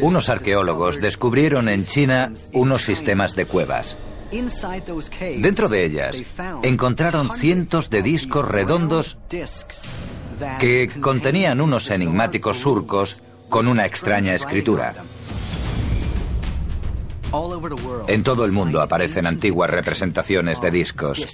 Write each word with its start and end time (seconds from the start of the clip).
Unos 0.00 0.28
arqueólogos 0.28 1.00
descubrieron 1.00 1.68
en 1.68 1.84
China 1.84 2.32
unos 2.52 2.82
sistemas 2.82 3.34
de 3.34 3.46
cuevas. 3.46 3.96
Dentro 5.38 5.68
de 5.68 5.84
ellas 5.84 6.22
encontraron 6.62 7.30
cientos 7.32 7.90
de 7.90 8.02
discos 8.02 8.46
redondos 8.48 9.18
que 10.58 10.88
contenían 11.00 11.60
unos 11.60 11.90
enigmáticos 11.90 12.58
surcos 12.58 13.22
con 13.48 13.68
una 13.68 13.84
extraña 13.84 14.34
escritura. 14.34 14.94
En 18.08 18.22
todo 18.22 18.44
el 18.44 18.52
mundo 18.52 18.80
aparecen 18.80 19.26
antiguas 19.26 19.70
representaciones 19.70 20.60
de 20.60 20.70
discos. 20.70 21.26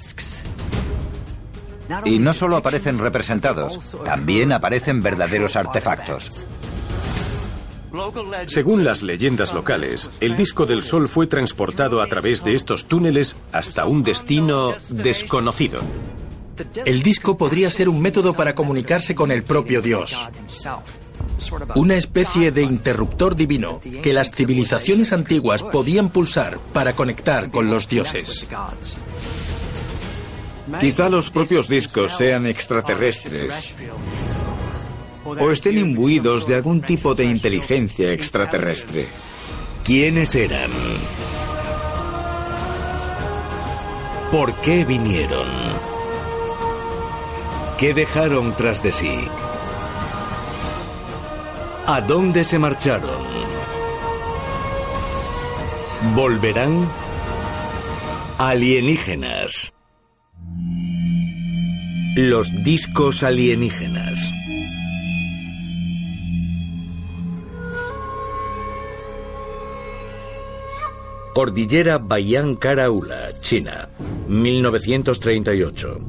Y 2.04 2.18
no 2.18 2.32
solo 2.32 2.56
aparecen 2.56 2.98
representados, 2.98 3.96
también 4.04 4.52
aparecen 4.52 5.00
verdaderos 5.00 5.56
artefactos. 5.56 6.46
Según 8.46 8.84
las 8.84 9.02
leyendas 9.02 9.54
locales, 9.54 10.10
el 10.20 10.36
disco 10.36 10.66
del 10.66 10.82
Sol 10.82 11.08
fue 11.08 11.26
transportado 11.26 12.02
a 12.02 12.06
través 12.06 12.44
de 12.44 12.54
estos 12.54 12.86
túneles 12.86 13.36
hasta 13.52 13.86
un 13.86 14.02
destino 14.02 14.74
desconocido. 14.88 15.80
El 16.84 17.02
disco 17.02 17.38
podría 17.38 17.70
ser 17.70 17.88
un 17.88 18.00
método 18.00 18.34
para 18.34 18.54
comunicarse 18.54 19.14
con 19.14 19.30
el 19.30 19.42
propio 19.42 19.80
Dios. 19.80 20.16
Una 21.76 21.96
especie 21.96 22.50
de 22.50 22.62
interruptor 22.62 23.36
divino 23.36 23.80
que 24.02 24.12
las 24.12 24.32
civilizaciones 24.32 25.12
antiguas 25.12 25.62
podían 25.62 26.10
pulsar 26.10 26.58
para 26.72 26.92
conectar 26.94 27.50
con 27.50 27.70
los 27.70 27.88
dioses. 27.88 28.48
Quizá 30.80 31.08
los 31.08 31.30
propios 31.30 31.68
discos 31.68 32.16
sean 32.16 32.46
extraterrestres 32.46 33.74
o 35.36 35.50
estén 35.50 35.78
imbuidos 35.78 36.46
de 36.46 36.54
algún 36.54 36.80
tipo 36.80 37.14
de 37.14 37.24
inteligencia 37.24 38.12
extraterrestre. 38.12 39.06
¿Quiénes 39.84 40.34
eran? 40.34 40.70
¿Por 44.30 44.54
qué 44.60 44.84
vinieron? 44.84 45.48
¿Qué 47.78 47.94
dejaron 47.94 48.54
tras 48.56 48.82
de 48.82 48.92
sí? 48.92 49.16
¿A 51.86 52.00
dónde 52.02 52.44
se 52.44 52.58
marcharon? 52.58 53.26
¿Volverán? 56.14 56.88
Alienígenas. 58.38 59.72
Los 62.16 62.62
discos 62.62 63.22
alienígenas. 63.22 64.37
Cordillera 71.38 71.98
Bayan 71.98 72.56
Karaula, 72.56 73.30
China, 73.40 73.88
1938. 74.26 76.00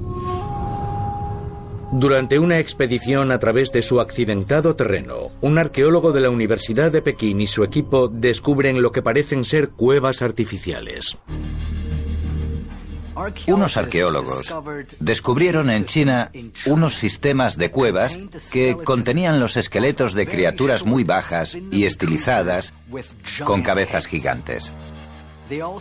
Durante 1.91 2.39
una 2.39 2.57
expedición 2.57 3.31
a 3.31 3.37
través 3.37 3.71
de 3.71 3.83
su 3.83 3.99
accidentado 3.99 4.75
terreno, 4.75 5.29
un 5.41 5.59
arqueólogo 5.59 6.13
de 6.13 6.21
la 6.21 6.31
Universidad 6.31 6.91
de 6.91 7.03
Pekín 7.03 7.41
y 7.41 7.45
su 7.45 7.63
equipo 7.63 8.07
descubren 8.07 8.81
lo 8.81 8.91
que 8.91 9.03
parecen 9.03 9.45
ser 9.45 9.69
cuevas 9.69 10.23
artificiales. 10.23 11.15
Unos 13.47 13.77
arqueólogos 13.77 14.51
descubrieron 14.99 15.69
en 15.69 15.85
China 15.85 16.31
unos 16.65 16.95
sistemas 16.95 17.55
de 17.55 17.69
cuevas 17.69 18.17
que 18.51 18.75
contenían 18.83 19.39
los 19.39 19.57
esqueletos 19.57 20.15
de 20.15 20.25
criaturas 20.25 20.85
muy 20.85 21.03
bajas 21.03 21.55
y 21.69 21.85
estilizadas 21.85 22.73
con 23.45 23.61
cabezas 23.61 24.07
gigantes. 24.07 24.73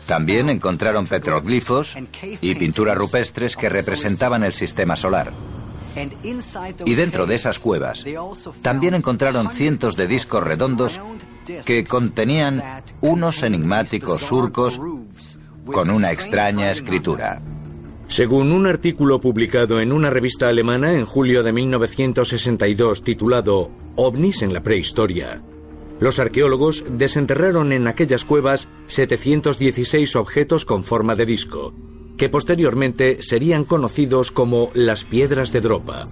También 0.06 0.50
encontraron 0.50 1.06
petroglifos 1.06 1.96
y 2.40 2.54
pinturas 2.54 2.96
rupestres 2.96 3.56
que 3.56 3.68
representaban 3.68 4.42
el 4.42 4.54
sistema 4.54 4.96
solar. 4.96 5.32
Y 6.84 6.94
dentro 6.94 7.26
de 7.26 7.34
esas 7.34 7.58
cuevas 7.58 8.04
también 8.62 8.94
encontraron 8.94 9.50
cientos 9.50 9.96
de 9.96 10.06
discos 10.06 10.42
redondos 10.42 11.00
que 11.64 11.84
contenían 11.84 12.62
unos 13.00 13.42
enigmáticos 13.42 14.22
surcos 14.22 14.80
con 15.66 15.90
una 15.90 16.12
extraña 16.12 16.70
escritura. 16.70 17.40
Según 18.08 18.52
un 18.52 18.66
artículo 18.66 19.20
publicado 19.20 19.80
en 19.80 19.92
una 19.92 20.08
revista 20.08 20.48
alemana 20.48 20.94
en 20.94 21.04
julio 21.04 21.42
de 21.42 21.52
1962 21.52 23.02
titulado 23.02 23.70
OVNIs 23.96 24.42
en 24.42 24.54
la 24.54 24.62
prehistoria, 24.62 25.42
los 26.00 26.18
arqueólogos 26.18 26.84
desenterraron 26.90 27.72
en 27.72 27.88
aquellas 27.88 28.24
cuevas 28.24 28.68
716 28.86 30.16
objetos 30.16 30.64
con 30.64 30.84
forma 30.84 31.16
de 31.16 31.26
disco, 31.26 31.74
que 32.16 32.28
posteriormente 32.28 33.22
serían 33.22 33.64
conocidos 33.64 34.30
como 34.32 34.70
las 34.74 35.04
piedras 35.04 35.52
de 35.52 35.60
Dropa. 35.60 36.06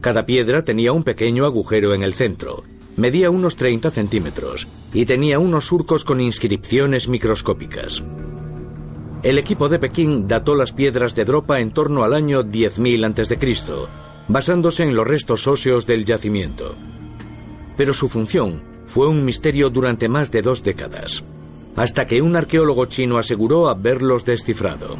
Cada 0.00 0.26
piedra 0.26 0.64
tenía 0.64 0.92
un 0.92 1.02
pequeño 1.02 1.46
agujero 1.46 1.94
en 1.94 2.02
el 2.02 2.14
centro, 2.14 2.64
medía 2.96 3.30
unos 3.30 3.56
30 3.56 3.90
centímetros 3.90 4.68
y 4.92 5.06
tenía 5.06 5.38
unos 5.38 5.66
surcos 5.66 6.04
con 6.04 6.20
inscripciones 6.20 7.08
microscópicas. 7.08 8.02
El 9.22 9.38
equipo 9.38 9.70
de 9.70 9.78
Pekín 9.78 10.28
dató 10.28 10.54
las 10.54 10.72
piedras 10.72 11.14
de 11.14 11.24
Dropa 11.24 11.60
en 11.60 11.70
torno 11.70 12.04
al 12.04 12.12
año 12.12 12.44
10.000 12.44 13.06
a.C., 13.06 13.88
basándose 14.28 14.82
en 14.82 14.94
los 14.94 15.06
restos 15.06 15.46
óseos 15.46 15.86
del 15.86 16.04
yacimiento. 16.04 16.76
Pero 17.76 17.92
su 17.92 18.08
función 18.08 18.62
fue 18.86 19.08
un 19.08 19.24
misterio 19.24 19.70
durante 19.70 20.08
más 20.08 20.30
de 20.30 20.42
dos 20.42 20.62
décadas, 20.62 21.22
hasta 21.76 22.06
que 22.06 22.22
un 22.22 22.36
arqueólogo 22.36 22.86
chino 22.86 23.18
aseguró 23.18 23.68
haberlos 23.68 24.24
descifrado. 24.24 24.96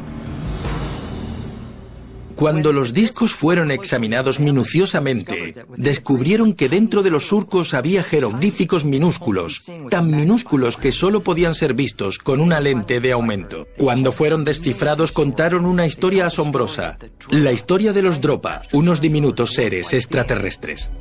Cuando 2.35 2.73
los 2.73 2.93
discos 2.93 3.33
fueron 3.33 3.71
examinados 3.71 4.41
minuciosamente, 4.41 5.55
descubrieron 5.77 6.53
que 6.53 6.67
dentro 6.67 7.01
de 7.01 7.09
los 7.09 7.27
surcos 7.27 7.73
había 7.73 8.03
jeroglíficos 8.03 8.83
minúsculos, 8.83 9.71
tan 9.89 10.11
minúsculos 10.11 10.75
que 10.75 10.91
solo 10.91 11.21
podían 11.21 11.55
ser 11.55 11.73
vistos 11.73 12.17
con 12.17 12.41
una 12.41 12.59
lente 12.59 12.99
de 12.99 13.13
aumento. 13.13 13.67
Cuando 13.77 14.11
fueron 14.11 14.43
descifrados 14.43 15.13
contaron 15.13 15.65
una 15.65 15.85
historia 15.85 16.25
asombrosa, 16.25 16.97
la 17.29 17.53
historia 17.53 17.93
de 17.93 18.03
los 18.03 18.19
Dropa, 18.19 18.63
unos 18.73 18.99
diminutos 18.99 19.53
seres 19.53 19.93
extraterrestres. 19.93 20.91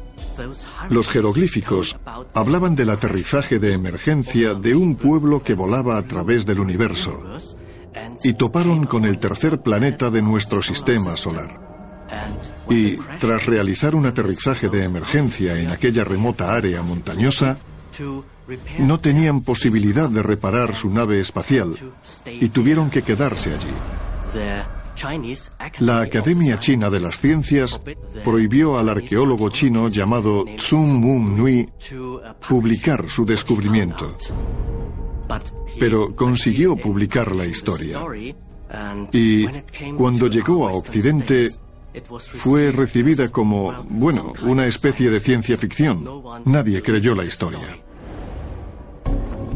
Los 0.91 1.09
jeroglíficos 1.09 1.97
hablaban 2.35 2.75
del 2.75 2.91
aterrizaje 2.91 3.59
de 3.59 3.73
emergencia 3.73 4.55
de 4.55 4.75
un 4.75 4.97
pueblo 4.97 5.43
que 5.43 5.55
volaba 5.55 5.97
a 5.97 6.03
través 6.03 6.47
del 6.47 6.61
universo 6.61 7.23
y 8.23 8.35
toparon 8.35 8.87
con 8.87 9.05
el 9.05 9.19
tercer 9.19 9.61
planeta 9.61 10.11
de 10.11 10.23
nuestro 10.23 10.63
sistema 10.63 11.17
solar. 11.17 11.61
Y 12.69 12.97
tras 13.19 13.47
realizar 13.47 13.95
un 13.95 14.07
aterrizaje 14.07 14.69
de 14.69 14.85
emergencia 14.85 15.59
en 15.59 15.71
aquella 15.71 16.05
remota 16.05 16.55
área 16.55 16.83
montañosa, 16.83 17.59
no 18.79 19.01
tenían 19.01 19.43
posibilidad 19.43 20.09
de 20.09 20.23
reparar 20.23 20.77
su 20.77 20.91
nave 20.91 21.21
espacial 21.21 21.75
y 22.27 22.49
tuvieron 22.49 22.91
que 22.91 23.03
quedarse 23.03 23.55
allí. 23.55 23.75
La 25.81 26.01
Academia 26.01 26.59
China 26.59 26.89
de 26.89 27.01
las 27.01 27.19
Ciencias 27.19 27.81
prohibió 28.23 28.79
al 28.79 28.89
arqueólogo 28.89 29.51
chino 29.51 29.89
llamado 29.89 30.45
Tsung 30.57 30.93
Moon 30.93 31.37
Nui 31.37 31.69
publicar 32.49 33.09
su 33.09 33.25
descubrimiento. 33.25 34.17
Pero 35.79 36.15
consiguió 36.15 36.77
publicar 36.77 37.35
la 37.35 37.45
historia. 37.45 38.01
Y 39.13 39.47
cuando 39.97 40.29
llegó 40.29 40.69
a 40.69 40.73
Occidente, 40.73 41.51
fue 42.19 42.73
recibida 42.73 43.31
como, 43.31 43.85
bueno, 43.89 44.33
una 44.43 44.67
especie 44.67 45.11
de 45.11 45.21
ciencia 45.21 45.57
ficción. 45.57 46.05
Nadie 46.45 46.83
creyó 46.83 47.15
la 47.15 47.25
historia. 47.25 47.77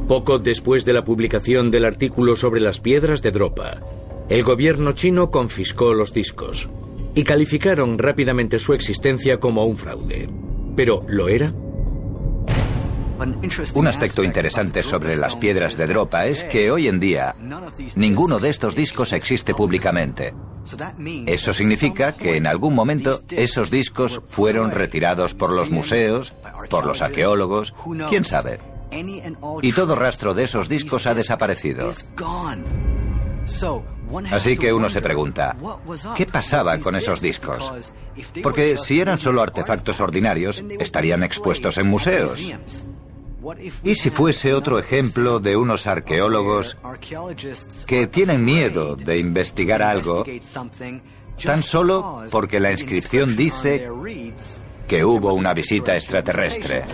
Poco 0.06 0.38
después 0.38 0.84
de 0.84 0.94
la 0.94 1.04
publicación 1.04 1.70
del 1.70 1.84
artículo 1.84 2.34
sobre 2.34 2.60
las 2.60 2.80
piedras 2.80 3.20
de 3.20 3.30
Dropa, 3.30 3.80
el 4.28 4.42
gobierno 4.42 4.92
chino 4.92 5.30
confiscó 5.30 5.94
los 5.94 6.12
discos 6.12 6.68
y 7.14 7.24
calificaron 7.24 7.98
rápidamente 7.98 8.58
su 8.58 8.74
existencia 8.74 9.38
como 9.38 9.64
un 9.64 9.76
fraude. 9.76 10.28
¿Pero 10.76 11.02
lo 11.08 11.28
era? 11.28 11.52
Un 13.74 13.86
aspecto 13.88 14.22
interesante 14.22 14.82
sobre 14.82 15.16
las 15.16 15.34
piedras 15.36 15.76
de 15.76 15.86
Dropa 15.86 16.26
es 16.26 16.44
que 16.44 16.70
hoy 16.70 16.86
en 16.86 17.00
día 17.00 17.34
ninguno 17.96 18.38
de 18.38 18.50
estos 18.50 18.76
discos 18.76 19.12
existe 19.12 19.54
públicamente. 19.54 20.34
Eso 21.26 21.52
significa 21.52 22.12
que 22.12 22.36
en 22.36 22.46
algún 22.46 22.74
momento 22.74 23.22
esos 23.30 23.70
discos 23.70 24.22
fueron 24.28 24.70
retirados 24.70 25.34
por 25.34 25.50
los 25.50 25.70
museos, 25.70 26.32
por 26.70 26.86
los 26.86 27.02
arqueólogos, 27.02 27.74
quién 28.08 28.24
sabe. 28.24 28.60
Y 29.62 29.72
todo 29.72 29.96
rastro 29.96 30.34
de 30.34 30.44
esos 30.44 30.68
discos 30.68 31.06
ha 31.06 31.14
desaparecido. 31.14 31.90
Así 34.30 34.56
que 34.56 34.72
uno 34.72 34.88
se 34.88 35.02
pregunta, 35.02 35.56
¿qué 36.16 36.26
pasaba 36.26 36.78
con 36.78 36.96
esos 36.96 37.20
discos? 37.20 37.92
Porque 38.42 38.76
si 38.76 39.00
eran 39.00 39.18
solo 39.18 39.42
artefactos 39.42 40.00
ordinarios, 40.00 40.64
estarían 40.78 41.22
expuestos 41.22 41.78
en 41.78 41.88
museos. 41.88 42.52
¿Y 43.82 43.94
si 43.94 44.10
fuese 44.10 44.52
otro 44.52 44.78
ejemplo 44.78 45.38
de 45.40 45.56
unos 45.56 45.86
arqueólogos 45.86 46.76
que 47.86 48.06
tienen 48.06 48.44
miedo 48.44 48.96
de 48.96 49.18
investigar 49.18 49.82
algo 49.82 50.24
tan 51.42 51.62
solo 51.62 52.24
porque 52.30 52.60
la 52.60 52.72
inscripción 52.72 53.36
dice 53.36 53.88
que 54.86 55.04
hubo 55.04 55.34
una 55.34 55.54
visita 55.54 55.96
extraterrestre? 55.96 56.84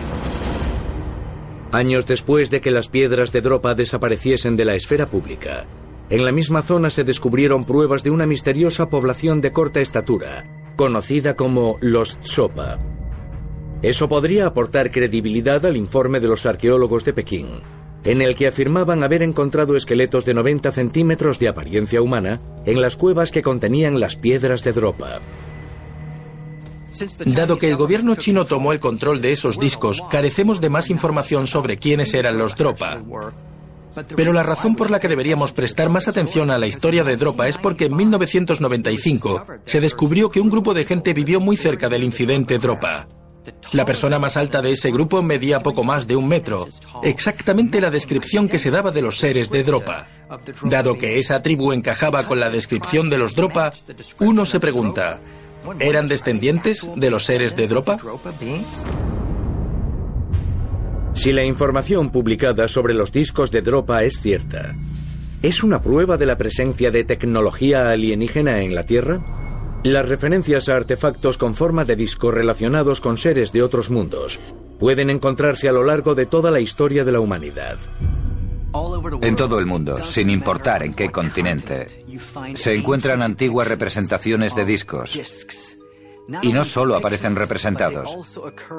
Años 1.71 2.05
después 2.05 2.49
de 2.51 2.61
que 2.61 2.71
las 2.71 2.87
piedras 2.87 3.31
de 3.31 3.41
Dropa 3.41 3.73
desapareciesen 3.73 4.55
de 4.55 4.65
la 4.65 4.75
esfera 4.75 5.07
pública, 5.07 5.65
en 6.09 6.23
la 6.23 6.31
misma 6.31 6.61
zona 6.61 6.89
se 6.89 7.03
descubrieron 7.03 7.63
pruebas 7.63 8.03
de 8.03 8.11
una 8.11 8.25
misteriosa 8.25 8.89
población 8.89 9.41
de 9.41 9.51
corta 9.51 9.81
estatura, 9.81 10.45
conocida 10.75 11.35
como 11.35 11.77
los 11.81 12.19
Tsopa. 12.19 12.79
Eso 13.81 14.07
podría 14.07 14.45
aportar 14.45 14.91
credibilidad 14.91 15.65
al 15.65 15.77
informe 15.77 16.19
de 16.19 16.27
los 16.27 16.45
arqueólogos 16.45 17.05
de 17.05 17.13
Pekín, 17.13 17.61
en 18.03 18.21
el 18.21 18.35
que 18.35 18.47
afirmaban 18.47 19.03
haber 19.03 19.23
encontrado 19.23 19.75
esqueletos 19.75 20.25
de 20.25 20.33
90 20.33 20.71
centímetros 20.71 21.39
de 21.39 21.49
apariencia 21.49 22.01
humana 22.01 22.41
en 22.65 22.81
las 22.81 22.95
cuevas 22.95 23.31
que 23.31 23.41
contenían 23.41 23.99
las 23.99 24.15
piedras 24.15 24.63
de 24.63 24.73
Dropa. 24.73 25.19
Dado 27.25 27.57
que 27.57 27.69
el 27.69 27.75
gobierno 27.75 28.15
chino 28.15 28.45
tomó 28.45 28.71
el 28.71 28.79
control 28.79 29.21
de 29.21 29.31
esos 29.31 29.59
discos, 29.59 30.01
carecemos 30.09 30.61
de 30.61 30.69
más 30.69 30.89
información 30.89 31.45
sobre 31.45 31.77
quiénes 31.77 32.13
eran 32.13 32.37
los 32.37 32.55
Dropa. 32.55 33.01
Pero 34.15 34.33
la 34.33 34.43
razón 34.43 34.75
por 34.75 34.89
la 34.89 34.99
que 34.99 35.07
deberíamos 35.07 35.53
prestar 35.53 35.89
más 35.89 36.07
atención 36.07 36.51
a 36.51 36.57
la 36.57 36.67
historia 36.67 37.03
de 37.03 37.15
Dropa 37.15 37.47
es 37.47 37.57
porque 37.57 37.85
en 37.85 37.95
1995 37.95 39.43
se 39.65 39.81
descubrió 39.81 40.29
que 40.29 40.41
un 40.41 40.49
grupo 40.49 40.73
de 40.73 40.85
gente 40.85 41.13
vivió 41.13 41.39
muy 41.39 41.57
cerca 41.57 41.89
del 41.89 42.03
incidente 42.03 42.57
Dropa. 42.57 43.07
La 43.73 43.85
persona 43.85 44.19
más 44.19 44.37
alta 44.37 44.61
de 44.61 44.71
ese 44.71 44.91
grupo 44.91 45.21
medía 45.21 45.59
poco 45.59 45.83
más 45.83 46.07
de 46.07 46.15
un 46.15 46.27
metro, 46.27 46.67
exactamente 47.03 47.79
la 47.79 47.91
descripción 47.91 48.47
que 48.47 48.59
se 48.59 48.71
daba 48.71 48.91
de 48.91 49.01
los 49.01 49.19
seres 49.19 49.51
de 49.51 49.63
Dropa. 49.63 50.07
Dado 50.63 50.97
que 50.97 51.17
esa 51.17 51.41
tribu 51.41 51.71
encajaba 51.71 52.25
con 52.25 52.39
la 52.39 52.49
descripción 52.49 53.09
de 53.09 53.17
los 53.17 53.35
Dropa, 53.35 53.71
uno 54.19 54.45
se 54.45 54.59
pregunta, 54.59 55.21
¿eran 55.79 56.07
descendientes 56.07 56.89
de 56.95 57.09
los 57.11 57.25
seres 57.25 57.55
de 57.55 57.67
Dropa? 57.67 57.97
Si 61.15 61.31
la 61.31 61.45
información 61.45 62.09
publicada 62.11 62.67
sobre 62.67 62.93
los 62.93 63.11
discos 63.11 63.49
de 63.49 63.61
Dropa 63.61 64.03
es 64.03 64.19
cierta, 64.21 64.75
¿es 65.41 65.63
una 65.63 65.81
prueba 65.81 66.17
de 66.17 66.25
la 66.25 66.37
presencia 66.37 66.91
de 66.91 67.05
tecnología 67.05 67.89
alienígena 67.89 68.61
en 68.61 68.75
la 68.75 68.85
Tierra? 68.85 69.81
Las 69.83 70.09
referencias 70.09 70.67
a 70.67 70.75
artefactos 70.75 71.37
con 71.37 71.55
forma 71.55 71.85
de 71.85 71.95
disco 71.95 72.31
relacionados 72.31 72.99
con 72.99 73.17
seres 73.17 73.53
de 73.53 73.63
otros 73.63 73.89
mundos 73.89 74.39
pueden 74.77 75.09
encontrarse 75.09 75.69
a 75.69 75.71
lo 75.71 75.85
largo 75.85 76.15
de 76.15 76.25
toda 76.25 76.51
la 76.51 76.59
historia 76.59 77.05
de 77.05 77.11
la 77.13 77.21
humanidad. 77.21 77.77
En 79.21 79.35
todo 79.37 79.57
el 79.57 79.65
mundo, 79.65 80.03
sin 80.03 80.29
importar 80.29 80.83
en 80.83 80.93
qué 80.93 81.09
continente, 81.09 82.03
se 82.55 82.73
encuentran 82.73 83.21
antiguas 83.21 83.69
representaciones 83.69 84.53
de 84.53 84.65
discos. 84.65 85.17
Y 86.41 86.51
no 86.51 86.63
solo 86.63 86.95
aparecen 86.95 87.35
representados, 87.35 88.15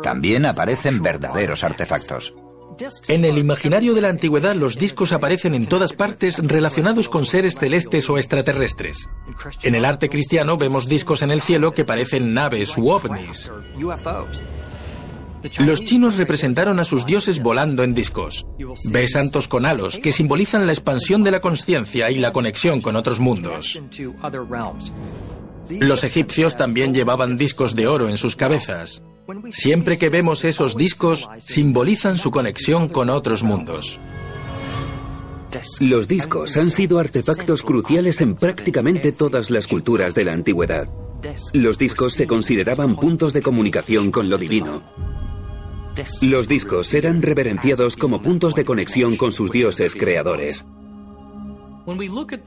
también 0.02 0.46
aparecen 0.46 1.02
verdaderos 1.02 1.62
artefactos. 1.62 2.34
En 3.08 3.24
el 3.24 3.38
imaginario 3.38 3.94
de 3.94 4.00
la 4.02 4.08
antigüedad 4.08 4.54
los 4.54 4.76
discos 4.78 5.12
aparecen 5.12 5.54
en 5.54 5.66
todas 5.66 5.92
partes 5.92 6.38
relacionados 6.38 7.08
con 7.08 7.24
seres 7.24 7.56
celestes 7.58 8.10
o 8.10 8.18
extraterrestres. 8.18 9.08
En 9.62 9.74
el 9.74 9.84
arte 9.84 10.08
cristiano 10.08 10.56
vemos 10.56 10.86
discos 10.86 11.22
en 11.22 11.30
el 11.30 11.40
cielo 11.40 11.72
que 11.72 11.84
parecen 11.84 12.34
naves 12.34 12.76
u 12.76 12.90
ovnis. 12.90 13.50
Los 15.58 15.84
chinos 15.84 16.16
representaron 16.16 16.80
a 16.80 16.84
sus 16.84 17.06
dioses 17.06 17.40
volando 17.40 17.82
en 17.84 17.94
discos. 17.94 18.44
Ve 18.86 19.06
santos 19.06 19.48
con 19.48 19.64
halos 19.64 19.98
que 19.98 20.12
simbolizan 20.12 20.66
la 20.66 20.72
expansión 20.72 21.22
de 21.22 21.30
la 21.30 21.40
conciencia 21.40 22.10
y 22.10 22.18
la 22.18 22.32
conexión 22.32 22.80
con 22.80 22.96
otros 22.96 23.20
mundos. 23.20 23.80
Los 25.70 26.04
egipcios 26.04 26.56
también 26.56 26.94
llevaban 26.94 27.36
discos 27.36 27.74
de 27.74 27.86
oro 27.86 28.08
en 28.08 28.16
sus 28.16 28.36
cabezas. 28.36 29.02
Siempre 29.50 29.98
que 29.98 30.08
vemos 30.08 30.44
esos 30.44 30.76
discos, 30.76 31.28
simbolizan 31.40 32.18
su 32.18 32.30
conexión 32.30 32.88
con 32.88 33.10
otros 33.10 33.42
mundos. 33.42 33.98
Los 35.80 36.06
discos 36.06 36.56
han 36.56 36.70
sido 36.70 36.98
artefactos 36.98 37.62
cruciales 37.62 38.20
en 38.20 38.34
prácticamente 38.34 39.12
todas 39.12 39.50
las 39.50 39.66
culturas 39.66 40.14
de 40.14 40.24
la 40.24 40.32
antigüedad. 40.32 40.88
Los 41.52 41.78
discos 41.78 42.12
se 42.12 42.26
consideraban 42.26 42.96
puntos 42.96 43.32
de 43.32 43.42
comunicación 43.42 44.10
con 44.10 44.28
lo 44.28 44.38
divino. 44.38 44.82
Los 46.20 46.46
discos 46.46 46.92
eran 46.92 47.22
reverenciados 47.22 47.96
como 47.96 48.20
puntos 48.20 48.54
de 48.54 48.64
conexión 48.64 49.16
con 49.16 49.32
sus 49.32 49.50
dioses 49.50 49.94
creadores. 49.94 50.66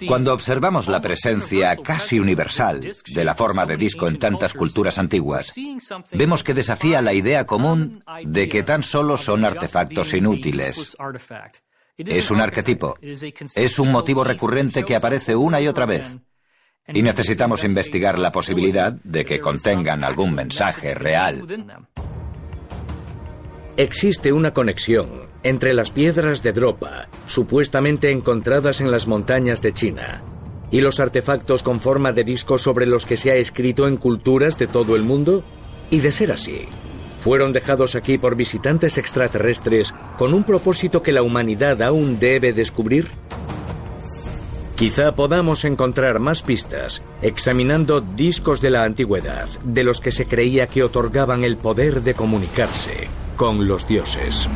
Cuando 0.08 0.34
observamos 0.34 0.90
la 0.90 1.00
presencia 1.00 1.76
casi 1.78 2.20
universal 2.20 2.82
de 2.82 3.24
la 3.24 3.36
forma 3.36 3.66
de 3.66 3.78
disco 3.78 4.08
en 4.08 4.20
tantas 4.20 4.54
culturas 4.54 4.98
antiguas, 5.00 5.56
vemos 6.12 6.44
que 6.44 6.54
desafía 6.54 7.02
la 7.02 7.14
idea 7.14 7.46
común 7.46 8.04
de 8.26 8.50
que 8.50 8.64
tan 8.64 8.84
solo 8.84 9.16
son 9.16 9.46
artefactos 9.46 10.14
inútiles. 10.14 10.98
Es 11.98 12.32
un 12.32 12.42
arquetipo, 12.42 12.98
es 13.02 13.80
un 13.80 13.92
motivo 13.92 14.26
recurrente 14.26 14.84
que 14.84 14.96
aparece 14.96 15.36
una 15.36 15.62
y 15.62 15.68
otra 15.68 15.86
vez. 15.86 16.18
Y 16.88 17.02
necesitamos 17.02 17.64
investigar 17.64 18.20
la 18.20 18.32
posibilidad 18.32 18.92
de 18.92 19.24
que 19.24 19.40
contengan 19.40 20.04
algún 20.04 20.34
mensaje 20.34 20.96
real. 20.96 21.46
Existe 23.78 24.34
una 24.34 24.52
conexión 24.52 25.29
entre 25.44 25.74
las 25.74 25.92
piedras 25.92 26.44
de 26.44 26.52
Dropa, 26.52 27.08
supuestamente 27.28 28.12
encontradas 28.12 28.82
en 28.82 28.92
las 28.92 29.08
montañas 29.08 29.62
de 29.62 29.74
China, 29.74 30.22
y 30.72 30.82
los 30.82 31.00
artefactos 31.00 31.64
con 31.64 31.80
forma 31.80 32.12
de 32.12 32.24
disco 32.24 32.58
sobre 32.58 32.86
los 32.86 33.06
que 33.06 33.18
se 33.18 33.32
ha 33.32 33.36
escrito 33.36 33.88
en 33.88 33.98
culturas 33.98 34.58
de 34.58 34.68
todo 34.68 34.96
el 34.96 35.04
mundo? 35.04 35.44
Y 35.90 36.02
de 36.02 36.12
ser 36.12 36.32
así, 36.32 36.68
¿fueron 37.22 37.54
dejados 37.54 37.96
aquí 37.96 38.18
por 38.18 38.36
visitantes 38.36 38.98
extraterrestres 38.98 39.94
con 40.18 40.34
un 40.34 40.44
propósito 40.44 41.02
que 41.02 41.12
la 41.12 41.24
humanidad 41.24 41.82
aún 41.82 42.20
debe 42.20 42.54
descubrir? 42.54 43.08
Quizá 44.76 45.14
podamos 45.14 45.66
encontrar 45.66 46.20
más 46.20 46.42
pistas 46.42 47.02
examinando 47.22 48.00
discos 48.00 48.62
de 48.62 48.70
la 48.70 48.86
antigüedad, 48.86 49.50
de 49.62 49.84
los 49.84 50.00
que 50.00 50.12
se 50.12 50.26
creía 50.26 50.68
que 50.68 50.84
otorgaban 50.84 51.44
el 51.44 51.58
poder 51.58 52.02
de 52.02 52.14
comunicarse 52.14 53.10
con 53.36 53.68
los 53.68 53.86
dioses. 53.88 54.48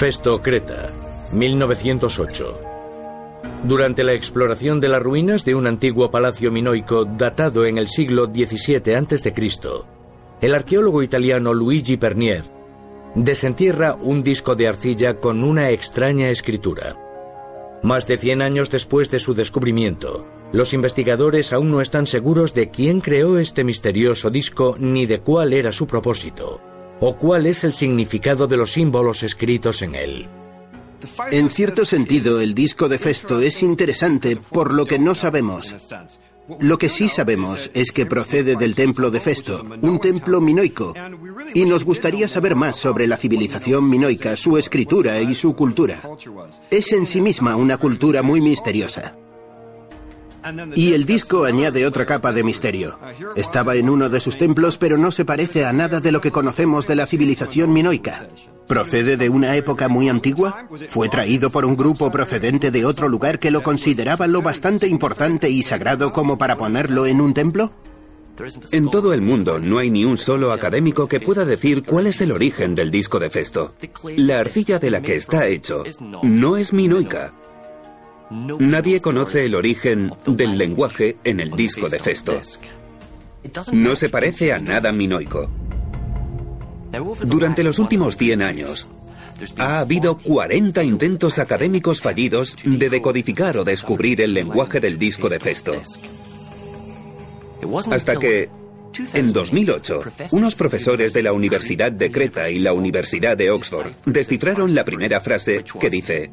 Festo 0.00 0.40
Creta, 0.40 0.90
1908. 1.30 2.58
Durante 3.64 4.02
la 4.02 4.14
exploración 4.14 4.80
de 4.80 4.88
las 4.88 5.02
ruinas 5.02 5.44
de 5.44 5.54
un 5.54 5.66
antiguo 5.66 6.10
palacio 6.10 6.50
minoico 6.50 7.04
datado 7.04 7.66
en 7.66 7.76
el 7.76 7.86
siglo 7.86 8.24
XVII 8.24 8.94
a.C., 8.94 9.34
el 10.40 10.54
arqueólogo 10.54 11.02
italiano 11.02 11.52
Luigi 11.52 11.98
Pernier 11.98 12.44
desentierra 13.14 13.94
un 13.94 14.22
disco 14.22 14.54
de 14.54 14.68
arcilla 14.68 15.18
con 15.18 15.44
una 15.44 15.68
extraña 15.68 16.30
escritura. 16.30 16.96
Más 17.82 18.06
de 18.06 18.16
100 18.16 18.40
años 18.40 18.70
después 18.70 19.10
de 19.10 19.18
su 19.18 19.34
descubrimiento, 19.34 20.24
los 20.52 20.72
investigadores 20.72 21.52
aún 21.52 21.70
no 21.70 21.82
están 21.82 22.06
seguros 22.06 22.54
de 22.54 22.70
quién 22.70 23.02
creó 23.02 23.38
este 23.38 23.64
misterioso 23.64 24.30
disco 24.30 24.76
ni 24.78 25.04
de 25.04 25.20
cuál 25.20 25.52
era 25.52 25.72
su 25.72 25.86
propósito, 25.86 26.58
o 27.00 27.16
cuál 27.16 27.46
es 27.46 27.64
el 27.64 27.72
significado 27.72 28.46
de 28.46 28.56
los 28.56 28.72
símbolos 28.72 29.22
escritos 29.22 29.82
en 29.82 29.94
él. 29.94 30.28
En 31.30 31.50
cierto 31.50 31.86
sentido, 31.86 32.40
el 32.40 32.54
disco 32.54 32.88
de 32.88 32.98
Festo 32.98 33.40
es 33.40 33.62
interesante 33.62 34.36
por 34.36 34.72
lo 34.72 34.84
que 34.84 34.98
no 34.98 35.14
sabemos. 35.14 35.74
Lo 36.58 36.78
que 36.78 36.88
sí 36.88 37.08
sabemos 37.08 37.70
es 37.74 37.92
que 37.92 38.06
procede 38.06 38.56
del 38.56 38.74
templo 38.74 39.10
de 39.10 39.20
Festo, 39.20 39.64
un 39.82 40.00
templo 40.00 40.40
minoico, 40.40 40.94
y 41.54 41.64
nos 41.64 41.84
gustaría 41.84 42.26
saber 42.28 42.56
más 42.56 42.76
sobre 42.76 43.06
la 43.06 43.16
civilización 43.16 43.88
minoica, 43.88 44.36
su 44.36 44.58
escritura 44.58 45.20
y 45.20 45.34
su 45.34 45.54
cultura. 45.54 46.02
Es 46.70 46.92
en 46.92 47.06
sí 47.06 47.20
misma 47.20 47.56
una 47.56 47.76
cultura 47.76 48.22
muy 48.22 48.40
misteriosa. 48.40 49.14
Y 50.74 50.92
el 50.92 51.04
disco 51.04 51.44
añade 51.44 51.86
otra 51.86 52.06
capa 52.06 52.32
de 52.32 52.42
misterio. 52.42 52.98
Estaba 53.36 53.76
en 53.76 53.90
uno 53.90 54.08
de 54.08 54.20
sus 54.20 54.38
templos, 54.38 54.76
pero 54.78 54.96
no 54.96 55.12
se 55.12 55.24
parece 55.24 55.64
a 55.64 55.72
nada 55.72 56.00
de 56.00 56.12
lo 56.12 56.20
que 56.20 56.32
conocemos 56.32 56.86
de 56.86 56.96
la 56.96 57.06
civilización 57.06 57.72
minoica. 57.72 58.28
¿Procede 58.66 59.16
de 59.16 59.28
una 59.28 59.56
época 59.56 59.88
muy 59.88 60.08
antigua? 60.08 60.68
¿Fue 60.88 61.08
traído 61.08 61.50
por 61.50 61.64
un 61.64 61.76
grupo 61.76 62.10
procedente 62.10 62.70
de 62.70 62.84
otro 62.84 63.08
lugar 63.08 63.40
que 63.40 63.50
lo 63.50 63.62
consideraba 63.62 64.28
lo 64.28 64.42
bastante 64.42 64.86
importante 64.86 65.50
y 65.50 65.64
sagrado 65.64 66.12
como 66.12 66.38
para 66.38 66.56
ponerlo 66.56 67.06
en 67.06 67.20
un 67.20 67.34
templo? 67.34 67.72
En 68.72 68.88
todo 68.88 69.12
el 69.12 69.20
mundo 69.20 69.58
no 69.58 69.78
hay 69.78 69.90
ni 69.90 70.04
un 70.04 70.16
solo 70.16 70.52
académico 70.52 71.08
que 71.08 71.20
pueda 71.20 71.44
decir 71.44 71.82
cuál 71.82 72.06
es 72.06 72.20
el 72.20 72.32
origen 72.32 72.74
del 72.74 72.90
disco 72.90 73.18
de 73.18 73.28
Festo. 73.28 73.74
La 74.16 74.40
arcilla 74.40 74.78
de 74.78 74.90
la 74.90 75.02
que 75.02 75.16
está 75.16 75.46
hecho 75.46 75.84
no 76.22 76.56
es 76.56 76.72
minoica. 76.72 77.34
Nadie 78.30 79.00
conoce 79.00 79.44
el 79.44 79.54
origen 79.56 80.12
del 80.24 80.56
lenguaje 80.56 81.16
en 81.24 81.40
el 81.40 81.50
disco 81.50 81.88
de 81.88 81.98
Festo. 81.98 82.40
No 83.72 83.96
se 83.96 84.08
parece 84.08 84.52
a 84.52 84.58
nada 84.58 84.92
minoico. 84.92 85.50
Durante 87.24 87.64
los 87.64 87.78
últimos 87.78 88.16
100 88.16 88.42
años, 88.42 88.88
ha 89.56 89.80
habido 89.80 90.18
40 90.18 90.82
intentos 90.84 91.38
académicos 91.38 92.00
fallidos 92.00 92.56
de 92.64 92.90
decodificar 92.90 93.56
o 93.58 93.64
descubrir 93.64 94.20
el 94.20 94.34
lenguaje 94.34 94.80
del 94.80 94.98
disco 94.98 95.28
de 95.28 95.40
Festo. 95.40 95.74
Hasta 97.90 98.16
que, 98.16 98.48
en 99.12 99.32
2008, 99.32 100.02
unos 100.32 100.54
profesores 100.54 101.12
de 101.12 101.22
la 101.22 101.32
Universidad 101.32 101.90
de 101.90 102.12
Creta 102.12 102.48
y 102.48 102.58
la 102.58 102.72
Universidad 102.72 103.36
de 103.36 103.50
Oxford 103.50 103.92
descifraron 104.06 104.74
la 104.74 104.84
primera 104.84 105.20
frase 105.20 105.64
que 105.78 105.90
dice, 105.90 106.30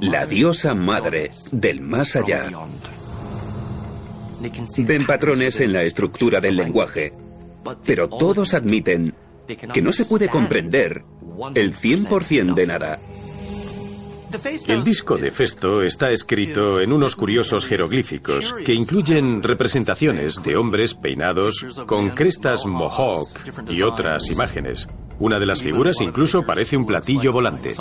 la 0.00 0.26
diosa 0.26 0.74
madre 0.74 1.30
del 1.52 1.80
más 1.80 2.16
allá. 2.16 2.46
Ven 4.78 5.06
patrones 5.06 5.60
en 5.60 5.72
la 5.72 5.82
estructura 5.82 6.40
del 6.40 6.56
lenguaje, 6.56 7.12
pero 7.84 8.08
todos 8.08 8.54
admiten 8.54 9.14
que 9.72 9.82
no 9.82 9.92
se 9.92 10.04
puede 10.04 10.28
comprender 10.28 11.02
el 11.54 11.74
100% 11.74 12.54
de 12.54 12.66
nada. 12.66 12.98
El 14.66 14.84
disco 14.84 15.16
de 15.16 15.30
Festo 15.30 15.82
está 15.82 16.10
escrito 16.10 16.80
en 16.80 16.92
unos 16.92 17.16
curiosos 17.16 17.64
jeroglíficos 17.64 18.54
que 18.64 18.74
incluyen 18.74 19.42
representaciones 19.42 20.42
de 20.42 20.56
hombres 20.56 20.94
peinados 20.94 21.64
con 21.86 22.10
crestas 22.10 22.66
mohawk 22.66 23.28
y 23.70 23.80
otras 23.80 24.30
imágenes. 24.30 24.86
Una 25.18 25.38
de 25.38 25.46
las 25.46 25.62
figuras 25.62 26.00
incluso 26.00 26.42
parece 26.42 26.76
un 26.76 26.86
platillo 26.86 27.32
volante. 27.32 27.74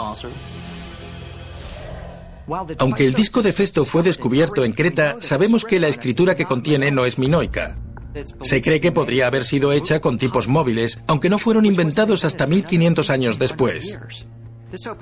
Aunque 2.79 3.05
el 3.05 3.13
disco 3.13 3.41
de 3.41 3.53
Festo 3.53 3.83
fue 3.85 4.03
descubierto 4.03 4.63
en 4.63 4.73
Creta, 4.73 5.17
sabemos 5.19 5.65
que 5.65 5.79
la 5.79 5.87
escritura 5.87 6.35
que 6.35 6.45
contiene 6.45 6.91
no 6.91 7.05
es 7.05 7.17
minoica. 7.17 7.77
Se 8.41 8.61
cree 8.61 8.79
que 8.79 8.91
podría 8.91 9.27
haber 9.27 9.43
sido 9.43 9.71
hecha 9.71 9.99
con 9.99 10.17
tipos 10.17 10.47
móviles, 10.47 10.99
aunque 11.07 11.29
no 11.29 11.37
fueron 11.37 11.65
inventados 11.65 12.25
hasta 12.25 12.47
1500 12.47 13.09
años 13.09 13.37
después. 13.37 13.97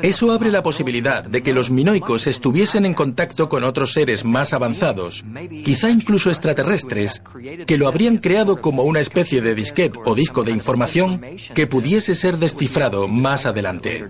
Eso 0.02 0.32
abre 0.32 0.52
la 0.52 0.62
posibilidad 0.62 1.24
de 1.24 1.42
que 1.42 1.54
los 1.54 1.72
minoicos 1.72 2.28
estuviesen 2.28 2.86
en 2.86 2.94
contacto 2.94 3.50
con 3.50 3.64
otros 3.64 3.94
seres 3.94 4.24
más 4.24 4.54
avanzados, 4.54 5.26
quizá 5.64 5.90
incluso 5.90 6.30
extraterrestres, 6.30 7.22
que 7.66 7.78
lo 7.78 7.88
habrían 7.88 8.18
creado 8.18 8.58
como 8.58 8.84
una 8.84 9.00
especie 9.00 9.42
de 9.42 9.56
disquete 9.56 10.00
o 10.06 10.14
disco 10.14 10.44
de 10.44 10.52
información 10.52 11.22
que 11.56 11.66
pudiese 11.66 12.14
ser 12.14 12.38
descifrado 12.38 13.08
más 13.08 13.48
adelante. 13.48 14.04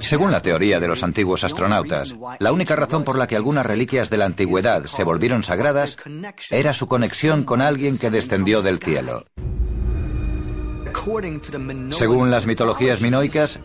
Según 0.00 0.30
la 0.30 0.42
teoría 0.42 0.80
de 0.80 0.88
los 0.88 1.02
antiguos 1.02 1.44
astronautas, 1.44 2.16
la 2.38 2.52
única 2.52 2.76
razón 2.76 3.04
por 3.04 3.16
la 3.16 3.26
que 3.26 3.36
algunas 3.36 3.66
reliquias 3.66 4.10
de 4.10 4.16
la 4.16 4.24
antigüedad 4.24 4.84
se 4.86 5.04
volvieron 5.04 5.42
sagradas 5.42 5.96
era 6.50 6.72
su 6.72 6.86
conexión 6.86 7.44
con 7.44 7.60
alguien 7.60 7.98
que 7.98 8.10
descendió 8.10 8.62
del 8.62 8.78
cielo. 8.78 9.24
Según 11.90 12.30
las 12.30 12.46
mitologías 12.46 13.00
minoicas, 13.00 13.60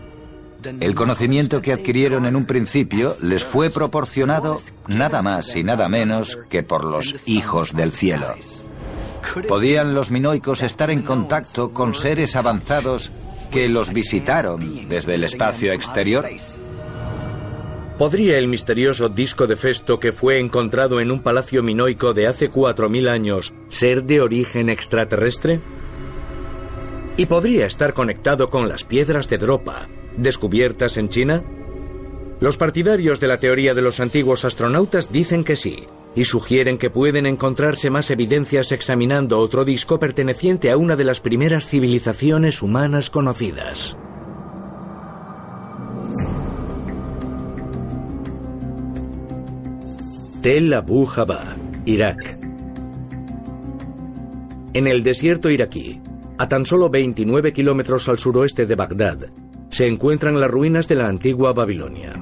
el 0.79 0.93
conocimiento 0.93 1.61
que 1.61 1.73
adquirieron 1.73 2.25
en 2.25 2.35
un 2.35 2.45
principio 2.45 3.17
les 3.21 3.43
fue 3.43 3.69
proporcionado 3.69 4.61
nada 4.88 5.21
más 5.21 5.55
y 5.55 5.63
nada 5.63 5.89
menos 5.89 6.38
que 6.50 6.61
por 6.61 6.83
los 6.83 7.27
hijos 7.27 7.73
del 7.75 7.91
cielo. 7.91 8.35
¿Podían 9.47 9.93
los 9.95 10.11
minoicos 10.11 10.61
estar 10.61 10.91
en 10.91 11.01
contacto 11.01 11.71
con 11.71 11.95
seres 11.95 12.35
avanzados 12.35 13.11
que 13.51 13.70
los 13.70 13.93
visitaron 13.93 14.88
desde 14.88 15.15
el 15.15 15.24
espacio 15.24 15.74
exterior? 15.74 16.25
¿Podría 17.98 18.39
el 18.39 18.48
misterioso 18.48 19.10
disco 19.10 19.46
de 19.46 19.55
Festo 19.55 20.00
que 20.00 20.12
fue 20.12 20.39
encontrado 20.39 21.00
en 21.00 21.12
un 21.12 21.22
palacio 21.22 21.62
minoico 21.62 22.13
de 22.13 22.25
hace 22.25 22.50
4.000 22.50 23.10
años 23.10 23.53
ser 23.67 24.03
de 24.03 24.22
origen 24.22 24.70
extraterrestre? 24.70 25.60
¿Y 27.17 27.27
podría 27.27 27.67
estar 27.67 27.93
conectado 27.93 28.50
con 28.50 28.67
las 28.67 28.84
piedras 28.84 29.29
de 29.29 29.38
Dropa, 29.38 29.88
descubiertas 30.17 30.98
en 30.98 31.10
China? 31.10 31.43
Los 32.39 32.58
partidarios 32.58 33.20
de 33.20 33.27
la 33.27 33.38
teoría 33.38 33.75
de 33.75 33.84
los 33.84 34.00
antiguos 34.00 34.46
astronautas 34.46 35.12
dicen 35.12 35.43
que 35.43 35.55
sí, 35.55 35.86
y 36.15 36.25
sugieren 36.25 36.77
que 36.77 36.89
pueden 36.89 37.25
encontrarse 37.25 37.89
más 37.89 38.11
evidencias 38.11 38.71
examinando 38.71 39.39
otro 39.39 39.63
disco 39.63 39.99
perteneciente 39.99 40.71
a 40.71 40.77
una 40.77 40.95
de 40.95 41.05
las 41.05 41.21
primeras 41.21 41.67
civilizaciones 41.67 42.61
humanas 42.61 43.09
conocidas. 43.09 43.97
Tel 50.41 50.73
Abu 50.73 51.05
Jabba, 51.05 51.55
Irak. 51.85 52.39
En 54.73 54.87
el 54.87 55.03
desierto 55.03 55.49
iraquí, 55.49 56.01
a 56.37 56.47
tan 56.47 56.65
solo 56.65 56.89
29 56.89 57.53
kilómetros 57.53 58.09
al 58.09 58.17
suroeste 58.17 58.65
de 58.65 58.75
Bagdad, 58.75 59.29
se 59.69 59.87
encuentran 59.87 60.39
las 60.39 60.49
ruinas 60.49 60.87
de 60.87 60.95
la 60.95 61.07
antigua 61.07 61.53
Babilonia. 61.53 62.20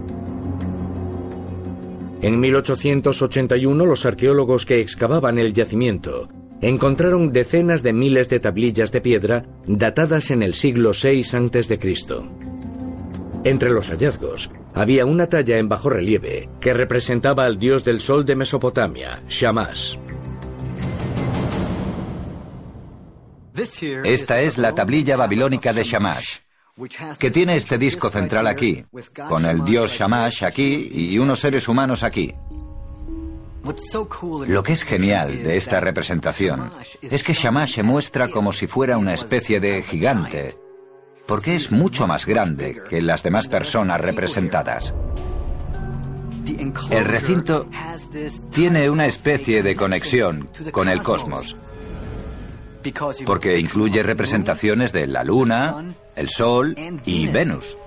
En 2.21 2.39
1881 2.39 3.85
los 3.85 4.05
arqueólogos 4.05 4.65
que 4.65 4.81
excavaban 4.81 5.39
el 5.39 5.53
yacimiento 5.53 6.27
encontraron 6.61 7.31
decenas 7.31 7.83
de 7.83 7.93
miles 7.93 8.27
de 8.27 8.41
tablillas 8.41 8.91
de 8.91 8.99
piedra 8.99 9.45
datadas 9.65 10.29
en 10.31 10.43
el 10.43 10.53
siglo 10.53 10.91
VI 10.91 11.21
a.C. 11.21 11.79
Entre 13.45 13.69
los 13.69 13.89
hallazgos 13.89 14.51
había 14.73 15.05
una 15.05 15.27
talla 15.27 15.57
en 15.57 15.69
bajo 15.69 15.89
relieve 15.89 16.49
que 16.59 16.73
representaba 16.73 17.45
al 17.45 17.57
dios 17.57 17.85
del 17.85 18.01
sol 18.01 18.25
de 18.25 18.35
Mesopotamia, 18.35 19.23
Shamash. 19.29 19.95
Esta 24.03 24.41
es 24.41 24.57
la 24.57 24.73
tablilla 24.73 25.15
babilónica 25.15 25.71
de 25.71 25.83
Shamash 25.83 26.48
que 27.17 27.31
tiene 27.31 27.55
este 27.55 27.77
disco 27.77 28.09
central 28.09 28.47
aquí, 28.47 28.85
con 29.27 29.45
el 29.45 29.63
dios 29.63 29.93
Shamash 29.93 30.43
aquí 30.43 30.89
y 30.93 31.17
unos 31.17 31.39
seres 31.39 31.67
humanos 31.67 32.03
aquí. 32.03 32.33
Lo 34.47 34.63
que 34.63 34.73
es 34.73 34.83
genial 34.83 35.43
de 35.43 35.57
esta 35.57 35.79
representación 35.79 36.71
es 37.01 37.23
que 37.23 37.33
Shamash 37.33 37.75
se 37.75 37.83
muestra 37.83 38.29
como 38.29 38.53
si 38.53 38.67
fuera 38.67 38.97
una 38.97 39.13
especie 39.13 39.59
de 39.59 39.83
gigante, 39.83 40.57
porque 41.27 41.55
es 41.55 41.71
mucho 41.71 42.07
más 42.07 42.25
grande 42.25 42.77
que 42.89 43.01
las 43.01 43.21
demás 43.23 43.47
personas 43.47 43.99
representadas. 43.99 44.93
El 46.89 47.05
recinto 47.05 47.67
tiene 48.51 48.89
una 48.89 49.05
especie 49.05 49.61
de 49.61 49.75
conexión 49.75 50.49
con 50.71 50.89
el 50.89 51.03
cosmos 51.03 51.55
porque 53.25 53.59
incluye 53.59 54.03
representaciones 54.03 54.91
de 54.91 55.07
la 55.07 55.23
Luna, 55.23 55.95
el 56.15 56.29
Sol 56.29 56.75
y 57.05 57.27
Venus. 57.27 57.77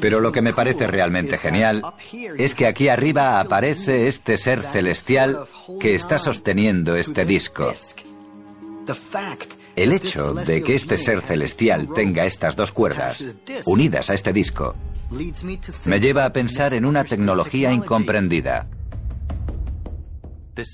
Pero 0.00 0.20
lo 0.20 0.32
que 0.32 0.40
me 0.40 0.54
parece 0.54 0.86
realmente 0.86 1.36
genial 1.36 1.82
es 2.38 2.54
que 2.54 2.66
aquí 2.66 2.88
arriba 2.88 3.40
aparece 3.40 4.08
este 4.08 4.36
ser 4.36 4.62
celestial 4.62 5.44
que 5.78 5.94
está 5.94 6.18
sosteniendo 6.18 6.96
este 6.96 7.26
disco. 7.26 7.74
El 9.76 9.92
hecho 9.92 10.34
de 10.34 10.62
que 10.62 10.74
este 10.74 10.96
ser 10.96 11.20
celestial 11.20 11.88
tenga 11.94 12.24
estas 12.24 12.56
dos 12.56 12.72
cuerdas 12.72 13.26
unidas 13.66 14.08
a 14.08 14.14
este 14.14 14.32
disco 14.32 14.74
me 15.84 16.00
lleva 16.00 16.24
a 16.24 16.32
pensar 16.32 16.74
en 16.74 16.84
una 16.84 17.04
tecnología 17.04 17.72
incomprendida. 17.72 18.66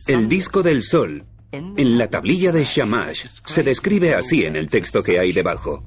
El 0.06 0.28
disco 0.28 0.62
del 0.62 0.82
Sol 0.82 1.24
en 1.52 1.98
la 1.98 2.08
tablilla 2.08 2.52
de 2.52 2.64
Shamash 2.64 3.24
se 3.44 3.62
describe 3.62 4.14
así 4.14 4.44
en 4.44 4.56
el 4.56 4.68
texto 4.68 5.02
que 5.02 5.18
hay 5.18 5.32
debajo. 5.32 5.84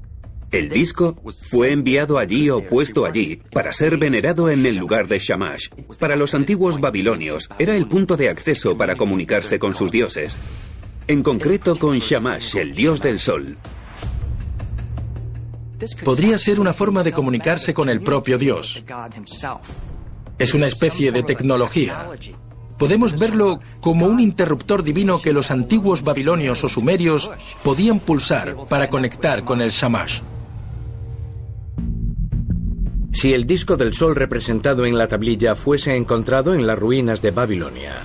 El 0.50 0.68
disco 0.68 1.16
fue 1.50 1.72
enviado 1.72 2.18
allí 2.18 2.48
o 2.48 2.64
puesto 2.64 3.06
allí 3.06 3.40
para 3.52 3.72
ser 3.72 3.98
venerado 3.98 4.50
en 4.50 4.64
el 4.66 4.76
lugar 4.76 5.08
de 5.08 5.18
Shamash. 5.18 5.68
Para 5.98 6.14
los 6.14 6.32
antiguos 6.34 6.80
babilonios 6.80 7.48
era 7.58 7.74
el 7.74 7.88
punto 7.88 8.16
de 8.16 8.28
acceso 8.28 8.76
para 8.76 8.94
comunicarse 8.94 9.58
con 9.58 9.74
sus 9.74 9.90
dioses. 9.90 10.38
En 11.08 11.22
concreto 11.22 11.76
con 11.76 11.98
Shamash, 11.98 12.56
el 12.56 12.74
dios 12.74 13.00
del 13.02 13.18
sol. 13.18 13.58
Podría 16.04 16.38
ser 16.38 16.60
una 16.60 16.72
forma 16.72 17.02
de 17.02 17.12
comunicarse 17.12 17.74
con 17.74 17.88
el 17.88 18.00
propio 18.00 18.38
dios. 18.38 18.84
Es 20.38 20.54
una 20.54 20.68
especie 20.68 21.10
de 21.10 21.22
tecnología. 21.24 22.08
Podemos 22.84 23.18
verlo 23.18 23.60
como 23.80 24.04
un 24.04 24.20
interruptor 24.20 24.82
divino 24.82 25.18
que 25.18 25.32
los 25.32 25.50
antiguos 25.50 26.02
babilonios 26.02 26.64
o 26.64 26.68
sumerios 26.68 27.30
podían 27.62 27.98
pulsar 27.98 28.54
para 28.68 28.90
conectar 28.90 29.42
con 29.42 29.62
el 29.62 29.70
Shamash. 29.70 30.20
Si 33.10 33.32
el 33.32 33.46
disco 33.46 33.78
del 33.78 33.94
sol 33.94 34.14
representado 34.14 34.84
en 34.84 34.98
la 34.98 35.08
tablilla 35.08 35.54
fuese 35.54 35.96
encontrado 35.96 36.52
en 36.52 36.66
las 36.66 36.78
ruinas 36.78 37.22
de 37.22 37.30
Babilonia, 37.30 38.04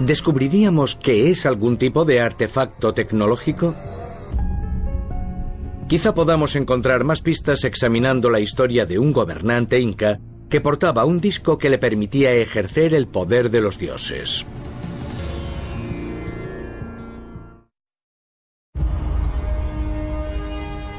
¿descubriríamos 0.00 0.96
que 0.96 1.30
es 1.30 1.46
algún 1.46 1.76
tipo 1.76 2.04
de 2.04 2.20
artefacto 2.20 2.92
tecnológico? 2.92 3.76
Quizá 5.88 6.12
podamos 6.12 6.56
encontrar 6.56 7.04
más 7.04 7.22
pistas 7.22 7.62
examinando 7.62 8.30
la 8.30 8.40
historia 8.40 8.84
de 8.84 8.98
un 8.98 9.12
gobernante 9.12 9.78
inca 9.78 10.18
que 10.52 10.60
portaba 10.60 11.06
un 11.06 11.18
disco 11.18 11.56
que 11.56 11.70
le 11.70 11.78
permitía 11.78 12.30
ejercer 12.32 12.94
el 12.94 13.06
poder 13.06 13.48
de 13.48 13.62
los 13.62 13.78
dioses. 13.78 14.44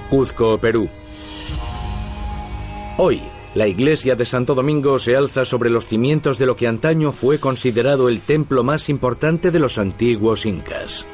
Cuzco, 0.10 0.58
Perú. 0.58 0.90
Hoy, 2.98 3.22
la 3.54 3.68
iglesia 3.68 4.16
de 4.16 4.26
Santo 4.26 4.56
Domingo 4.56 4.98
se 4.98 5.16
alza 5.16 5.46
sobre 5.46 5.70
los 5.70 5.86
cimientos 5.86 6.40
de 6.40 6.48
lo 6.48 6.56
que 6.56 6.68
antaño 6.68 7.12
fue 7.12 7.38
considerado 7.38 8.10
el 8.10 8.22
templo 8.22 8.64
más 8.64 8.90
importante 8.90 9.52
de 9.52 9.60
los 9.60 9.78
antiguos 9.78 10.48
incas, 10.48 11.06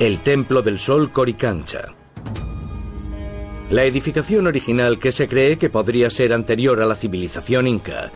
el 0.00 0.18
Templo 0.18 0.62
del 0.62 0.80
Sol 0.80 1.12
Coricancha. 1.12 1.94
La 3.70 3.84
edificación 3.84 4.46
original 4.46 4.98
que 4.98 5.10
se 5.10 5.26
cree 5.26 5.56
que 5.56 5.70
podría 5.70 6.10
ser 6.10 6.32
anterior 6.32 6.82
a 6.82 6.86
la 6.86 6.94
civilización 6.94 7.66
inca 7.66 8.12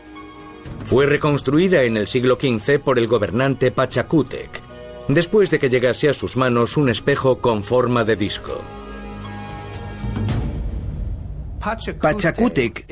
fue 0.84 1.06
reconstruida 1.06 1.82
en 1.84 1.96
el 1.96 2.06
siglo 2.06 2.38
XV 2.40 2.80
por 2.80 2.98
el 2.98 3.06
gobernante 3.06 3.70
Pachacútec, 3.70 4.50
después 5.08 5.50
de 5.50 5.58
que 5.58 5.70
llegase 5.70 6.08
a 6.08 6.12
sus 6.12 6.36
manos 6.36 6.76
un 6.76 6.88
espejo 6.88 7.38
con 7.38 7.64
forma 7.64 8.04
de 8.04 8.16
disco. 8.16 8.62
Pachacútec 12.00 12.86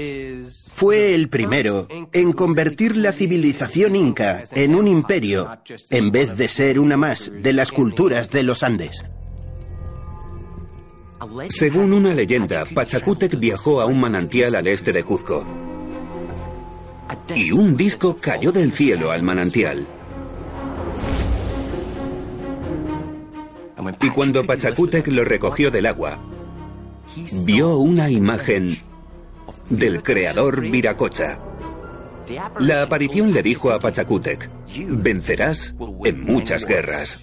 fue 0.74 1.14
el 1.14 1.28
primero 1.28 1.86
en 2.12 2.32
convertir 2.32 2.96
la 2.96 3.12
civilización 3.12 3.96
inca 3.96 4.44
en 4.52 4.74
un 4.74 4.88
imperio 4.88 5.48
en 5.90 6.10
vez 6.10 6.36
de 6.36 6.48
ser 6.48 6.78
una 6.78 6.96
más 6.96 7.32
de 7.34 7.52
las 7.52 7.72
culturas 7.72 8.30
de 8.30 8.42
los 8.42 8.62
Andes. 8.62 9.04
Según 11.48 11.92
una 11.92 12.12
leyenda, 12.12 12.64
Pachacútec 12.64 13.38
viajó 13.38 13.80
a 13.80 13.86
un 13.86 14.00
manantial 14.00 14.54
al 14.54 14.66
este 14.66 14.92
de 14.92 15.02
Cuzco. 15.02 15.44
Y 17.34 17.52
un 17.52 17.76
disco 17.76 18.16
cayó 18.20 18.52
del 18.52 18.72
cielo 18.72 19.10
al 19.10 19.22
manantial. 19.22 19.86
Y 24.02 24.10
cuando 24.10 24.44
Pachacútec 24.44 25.06
lo 25.08 25.24
recogió 25.24 25.70
del 25.70 25.86
agua, 25.86 26.18
vio 27.44 27.78
una 27.78 28.10
imagen 28.10 28.76
del 29.70 30.02
creador 30.02 30.60
Viracocha. 30.60 31.38
La 32.58 32.82
aparición 32.82 33.32
le 33.32 33.42
dijo 33.42 33.70
a 33.70 33.78
Pachacútec, 33.78 34.50
vencerás 34.88 35.74
en 36.04 36.24
muchas 36.24 36.66
guerras. 36.66 37.18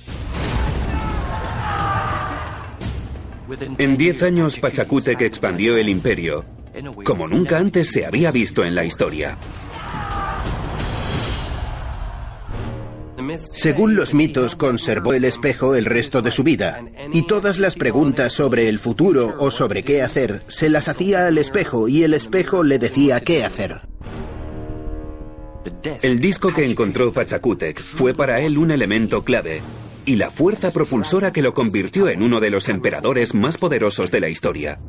En 3.77 3.97
diez 3.97 4.23
años 4.23 4.59
Pachacútec 4.59 5.21
expandió 5.21 5.77
el 5.77 5.89
imperio, 5.89 6.45
como 7.03 7.27
nunca 7.27 7.57
antes 7.57 7.89
se 7.89 8.05
había 8.05 8.31
visto 8.31 8.63
en 8.63 8.75
la 8.75 8.85
historia. 8.85 9.37
Según 13.47 13.95
los 13.95 14.13
mitos, 14.13 14.55
conservó 14.55 15.13
el 15.13 15.25
espejo 15.25 15.75
el 15.75 15.85
resto 15.85 16.21
de 16.21 16.31
su 16.31 16.43
vida, 16.43 16.83
y 17.13 17.25
todas 17.25 17.57
las 17.57 17.75
preguntas 17.75 18.33
sobre 18.33 18.67
el 18.67 18.79
futuro 18.79 19.35
o 19.39 19.49
sobre 19.51 19.83
qué 19.83 20.01
hacer 20.01 20.43
se 20.47 20.69
las 20.69 20.87
hacía 20.87 21.27
al 21.27 21.37
espejo 21.37 21.87
y 21.87 22.03
el 22.03 22.13
espejo 22.13 22.63
le 22.63 22.79
decía 22.79 23.21
qué 23.21 23.43
hacer. 23.43 23.81
El 26.01 26.19
disco 26.19 26.51
que 26.53 26.65
encontró 26.65 27.13
Pachacútec 27.13 27.81
fue 27.81 28.13
para 28.13 28.41
él 28.41 28.57
un 28.57 28.71
elemento 28.71 29.23
clave 29.23 29.61
y 30.05 30.15
la 30.15 30.31
fuerza 30.31 30.71
propulsora 30.71 31.31
que 31.31 31.41
lo 31.41 31.53
convirtió 31.53 32.09
en 32.09 32.21
uno 32.21 32.39
de 32.39 32.49
los 32.49 32.69
emperadores 32.69 33.33
más 33.33 33.57
poderosos 33.57 34.11
de 34.11 34.19
la 34.19 34.29
historia. 34.29 34.79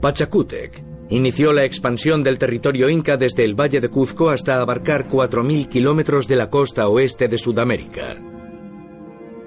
Pachacútec 0.00 0.82
inició 1.10 1.52
la 1.52 1.64
expansión 1.64 2.22
del 2.22 2.38
territorio 2.38 2.88
inca 2.88 3.16
desde 3.16 3.44
el 3.44 3.58
Valle 3.58 3.80
de 3.80 3.88
Cuzco 3.88 4.30
hasta 4.30 4.60
abarcar 4.60 5.08
4.000 5.08 5.68
kilómetros 5.68 6.26
de 6.26 6.36
la 6.36 6.50
costa 6.50 6.88
oeste 6.88 7.28
de 7.28 7.38
Sudamérica. 7.38 8.16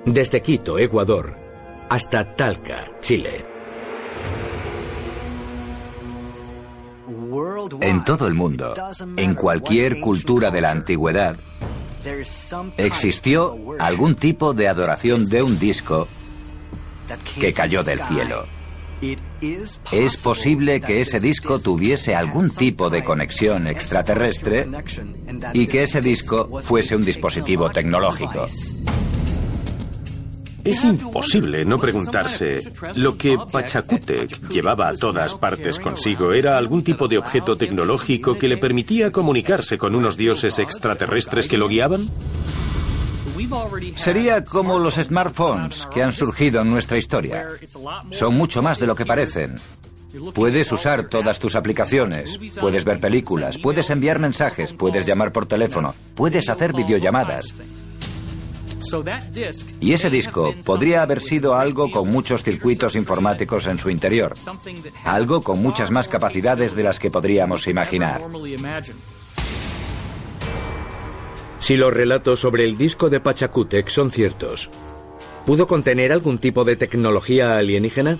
Desde 0.06 0.42
Quito, 0.42 0.80
Ecuador, 0.80 1.36
hasta 1.90 2.36
Talca, 2.36 2.92
Chile. 3.02 3.46
En 7.82 8.04
todo 8.04 8.28
el 8.28 8.34
mundo, 8.34 8.74
en 9.18 9.36
cualquier 9.36 10.00
cultura 10.00 10.50
de 10.52 10.62
la 10.62 10.72
antigüedad, 10.72 11.36
existió 12.78 13.58
algún 13.80 14.16
tipo 14.16 14.54
de 14.54 14.68
adoración 14.68 15.28
de 15.28 15.44
un 15.44 15.60
disco 15.60 16.08
que 17.40 17.54
cayó 17.54 17.84
del 17.84 18.02
cielo. 18.04 18.46
Es 19.92 20.18
posible 20.18 20.82
que 20.82 21.02
ese 21.02 21.20
disco 21.20 21.60
tuviese 21.60 22.16
algún 22.16 22.50
tipo 22.50 22.90
de 22.90 23.04
conexión 23.04 23.68
extraterrestre 23.68 24.68
y 25.54 25.68
que 25.68 25.84
ese 25.84 26.02
disco 26.02 26.62
fuese 26.62 26.96
un 26.96 27.06
dispositivo 27.06 27.70
tecnológico. 27.70 28.48
Es 30.67 30.84
imposible 30.84 31.63
no 31.63 31.77
preguntarse. 31.77 32.73
Lo 32.95 33.17
que 33.17 33.38
Pachacútec 33.49 34.49
llevaba 34.49 34.89
a 34.89 34.95
todas 34.95 35.34
partes 35.36 35.80
consigo 35.80 36.34
era 36.34 36.58
algún 36.58 36.84
tipo 36.84 37.08
de 37.08 37.17
objeto 37.17 37.56
tecnológico 37.56 38.38
que 38.38 38.49
le 38.49 38.58
permitía 38.58 39.10
comunicarse 39.10 39.77
con 39.77 39.95
unos 39.95 40.17
dioses 40.17 40.60
extraterrestres 40.60 41.47
que 41.47 41.58
lo 41.58 41.69
guiaban. 41.69 42.10
Sería 43.95 44.43
como 44.43 44.77
los 44.77 44.95
smartphones 44.95 45.88
que 45.93 46.03
han 46.03 46.12
surgido 46.12 46.62
en 46.62 46.67
nuestra 46.67 46.97
historia. 46.97 47.47
Son 48.12 48.36
mucho 48.36 48.62
más 48.62 48.77
de 48.77 48.88
lo 48.88 48.95
que 48.95 49.06
parecen. 49.06 49.56
Puedes 50.34 50.69
usar 50.73 51.06
todas 51.06 51.39
tus 51.39 51.56
aplicaciones, 51.56 52.39
puedes 52.60 52.84
ver 52.84 52.99
películas, 52.99 53.58
puedes 53.58 53.89
enviar 53.89 54.19
mensajes, 54.19 54.73
puedes 54.73 55.06
llamar 55.06 55.32
por 55.32 55.45
teléfono, 55.45 55.93
puedes 56.15 56.49
hacer 56.49 56.73
videollamadas. 56.73 57.53
Y 59.80 59.93
ese 59.93 60.10
disco 60.10 60.54
podría 60.65 61.02
haber 61.02 61.21
sido 61.21 61.56
algo 61.56 61.91
con 61.91 62.10
muchos 62.10 62.43
circuitos 62.43 62.95
informáticos 62.95 63.67
en 63.67 63.78
su 63.78 63.89
interior, 63.89 64.34
algo 65.04 65.41
con 65.41 65.62
muchas 65.62 65.91
más 65.91 66.08
capacidades 66.08 66.76
de 66.76 66.84
las 66.84 67.00
que 67.00 67.12
podríamos 67.12 67.67
imaginar. 67.67 68.21
Si 71.60 71.76
los 71.76 71.93
relatos 71.93 72.39
sobre 72.39 72.65
el 72.65 72.78
disco 72.78 73.10
de 73.10 73.19
Pachacútec 73.19 73.89
son 73.89 74.12
ciertos, 74.12 74.69
¿pudo 75.45 75.67
contener 75.67 76.13
algún 76.13 76.38
tipo 76.38 76.63
de 76.63 76.76
tecnología 76.76 77.58
alienígena? 77.58 78.19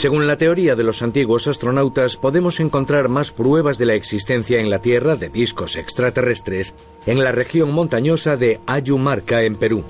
Según 0.00 0.26
la 0.26 0.38
teoría 0.38 0.76
de 0.76 0.82
los 0.82 1.02
antiguos 1.02 1.46
astronautas, 1.46 2.16
podemos 2.16 2.58
encontrar 2.58 3.10
más 3.10 3.32
pruebas 3.32 3.76
de 3.76 3.84
la 3.84 3.92
existencia 3.92 4.58
en 4.58 4.70
la 4.70 4.80
Tierra 4.80 5.14
de 5.14 5.28
discos 5.28 5.76
extraterrestres 5.76 6.74
en 7.04 7.22
la 7.22 7.32
región 7.32 7.70
montañosa 7.70 8.38
de 8.38 8.60
Ayumarca, 8.64 9.42
en 9.42 9.56
Perú. 9.56 9.84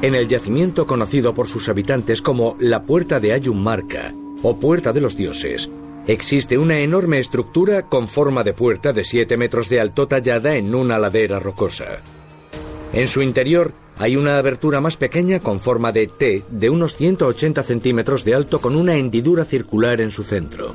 En 0.00 0.14
el 0.14 0.26
yacimiento 0.26 0.86
conocido 0.86 1.34
por 1.34 1.48
sus 1.48 1.68
habitantes 1.68 2.22
como 2.22 2.56
la 2.58 2.84
Puerta 2.84 3.20
de 3.20 3.34
Ayumarca 3.34 4.14
o 4.42 4.58
Puerta 4.58 4.94
de 4.94 5.02
los 5.02 5.18
Dioses, 5.18 5.68
existe 6.06 6.56
una 6.56 6.78
enorme 6.78 7.18
estructura 7.18 7.90
con 7.90 8.08
forma 8.08 8.42
de 8.42 8.54
puerta 8.54 8.94
de 8.94 9.04
7 9.04 9.36
metros 9.36 9.68
de 9.68 9.80
alto 9.80 10.08
tallada 10.08 10.56
en 10.56 10.74
una 10.74 10.98
ladera 10.98 11.40
rocosa. 11.40 11.98
En 12.94 13.06
su 13.06 13.20
interior 13.20 13.74
hay 13.98 14.16
una 14.16 14.38
abertura 14.38 14.80
más 14.80 14.96
pequeña 14.96 15.40
con 15.40 15.60
forma 15.60 15.92
de 15.92 16.06
T 16.08 16.44
de 16.48 16.70
unos 16.70 16.96
180 16.96 17.62
centímetros 17.62 18.24
de 18.24 18.34
alto 18.34 18.60
con 18.60 18.76
una 18.76 18.96
hendidura 18.96 19.44
circular 19.44 20.00
en 20.00 20.10
su 20.10 20.24
centro. 20.24 20.74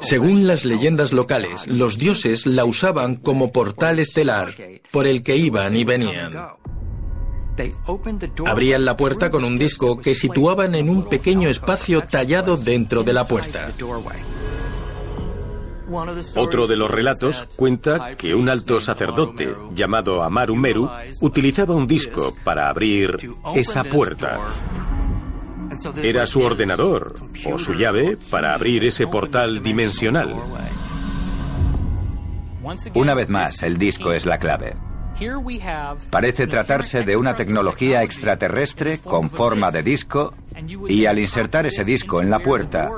Según 0.00 0.46
las 0.46 0.64
leyendas 0.64 1.12
locales, 1.12 1.66
los 1.66 1.98
dioses 1.98 2.46
la 2.46 2.64
usaban 2.64 3.16
como 3.16 3.50
portal 3.50 3.98
estelar 3.98 4.54
por 4.90 5.06
el 5.06 5.22
que 5.22 5.36
iban 5.36 5.76
y 5.76 5.84
venían. 5.84 6.32
Abrían 8.46 8.84
la 8.84 8.96
puerta 8.96 9.30
con 9.30 9.44
un 9.44 9.56
disco 9.56 9.98
que 9.98 10.14
situaban 10.14 10.74
en 10.74 10.88
un 10.88 11.08
pequeño 11.08 11.48
espacio 11.48 12.02
tallado 12.02 12.56
dentro 12.56 13.02
de 13.02 13.12
la 13.12 13.24
puerta. 13.24 13.72
Otro 16.36 16.66
de 16.66 16.76
los 16.76 16.90
relatos 16.90 17.46
cuenta 17.56 18.16
que 18.16 18.34
un 18.34 18.48
alto 18.48 18.80
sacerdote 18.80 19.54
llamado 19.74 20.22
Amaru 20.22 20.54
Meru 20.54 20.88
utilizaba 21.20 21.74
un 21.74 21.86
disco 21.86 22.34
para 22.44 22.68
abrir 22.68 23.16
esa 23.54 23.84
puerta. 23.84 24.40
Era 26.02 26.26
su 26.26 26.40
ordenador 26.40 27.14
o 27.50 27.58
su 27.58 27.74
llave 27.74 28.16
para 28.30 28.54
abrir 28.54 28.84
ese 28.84 29.06
portal 29.06 29.62
dimensional. 29.62 30.34
Una 32.94 33.14
vez 33.14 33.28
más, 33.28 33.62
el 33.62 33.76
disco 33.76 34.12
es 34.12 34.24
la 34.24 34.38
clave. 34.38 34.74
Parece 36.10 36.46
tratarse 36.46 37.02
de 37.02 37.16
una 37.16 37.36
tecnología 37.36 38.02
extraterrestre 38.02 38.98
con 38.98 39.30
forma 39.30 39.70
de 39.70 39.82
disco 39.82 40.34
y 40.88 41.06
al 41.06 41.18
insertar 41.18 41.66
ese 41.66 41.84
disco 41.84 42.20
en 42.20 42.30
la 42.30 42.40
puerta, 42.40 42.90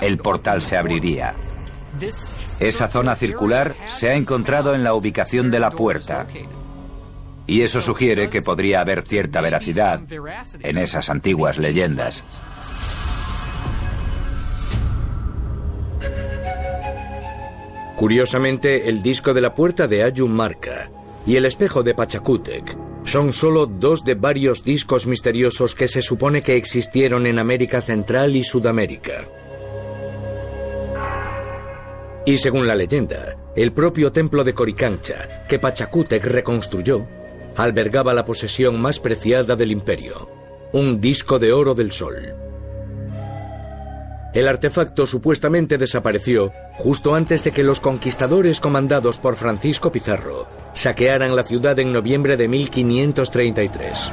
el 0.00 0.18
portal 0.18 0.62
se 0.62 0.76
abriría. 0.76 1.34
Esa 2.60 2.88
zona 2.88 3.14
circular 3.16 3.74
se 3.86 4.10
ha 4.10 4.14
encontrado 4.14 4.74
en 4.74 4.84
la 4.84 4.94
ubicación 4.94 5.50
de 5.50 5.60
la 5.60 5.70
puerta. 5.70 6.26
Y 7.46 7.62
eso 7.62 7.82
sugiere 7.82 8.30
que 8.30 8.42
podría 8.42 8.80
haber 8.80 9.02
cierta 9.02 9.40
veracidad 9.40 10.00
en 10.60 10.78
esas 10.78 11.10
antiguas 11.10 11.58
leyendas. 11.58 12.24
Curiosamente, 17.96 18.88
el 18.88 19.02
disco 19.02 19.34
de 19.34 19.42
la 19.42 19.54
puerta 19.54 19.86
de 19.86 20.04
Ayun 20.04 20.32
Marca 20.32 20.90
y 21.26 21.36
el 21.36 21.44
espejo 21.44 21.82
de 21.82 21.92
Pachacútec 21.92 22.74
Son 23.04 23.32
solo 23.34 23.66
dos 23.66 24.04
de 24.04 24.14
varios 24.14 24.64
discos 24.64 25.06
misteriosos 25.06 25.74
que 25.74 25.86
se 25.86 26.00
supone 26.00 26.40
que 26.40 26.56
existieron 26.56 27.26
en 27.26 27.38
América 27.38 27.82
Central 27.82 28.36
y 28.36 28.42
Sudamérica. 28.42 29.26
Y 32.26 32.36
según 32.36 32.66
la 32.66 32.74
leyenda, 32.74 33.36
el 33.56 33.72
propio 33.72 34.12
templo 34.12 34.44
de 34.44 34.52
Coricancha, 34.54 35.46
que 35.48 35.58
Pachacútec 35.58 36.24
reconstruyó, 36.24 37.06
albergaba 37.56 38.12
la 38.12 38.24
posesión 38.24 38.80
más 38.80 39.00
preciada 39.00 39.56
del 39.56 39.72
imperio, 39.72 40.28
un 40.72 41.00
disco 41.00 41.38
de 41.38 41.52
oro 41.52 41.74
del 41.74 41.92
sol. 41.92 42.34
El 44.32 44.46
artefacto 44.46 45.06
supuestamente 45.06 45.76
desapareció 45.76 46.52
justo 46.74 47.14
antes 47.14 47.42
de 47.42 47.50
que 47.50 47.64
los 47.64 47.80
conquistadores 47.80 48.60
comandados 48.60 49.18
por 49.18 49.34
Francisco 49.34 49.90
Pizarro 49.90 50.46
saquearan 50.72 51.34
la 51.34 51.42
ciudad 51.42 51.78
en 51.80 51.92
noviembre 51.92 52.36
de 52.36 52.46
1533. 52.46 54.12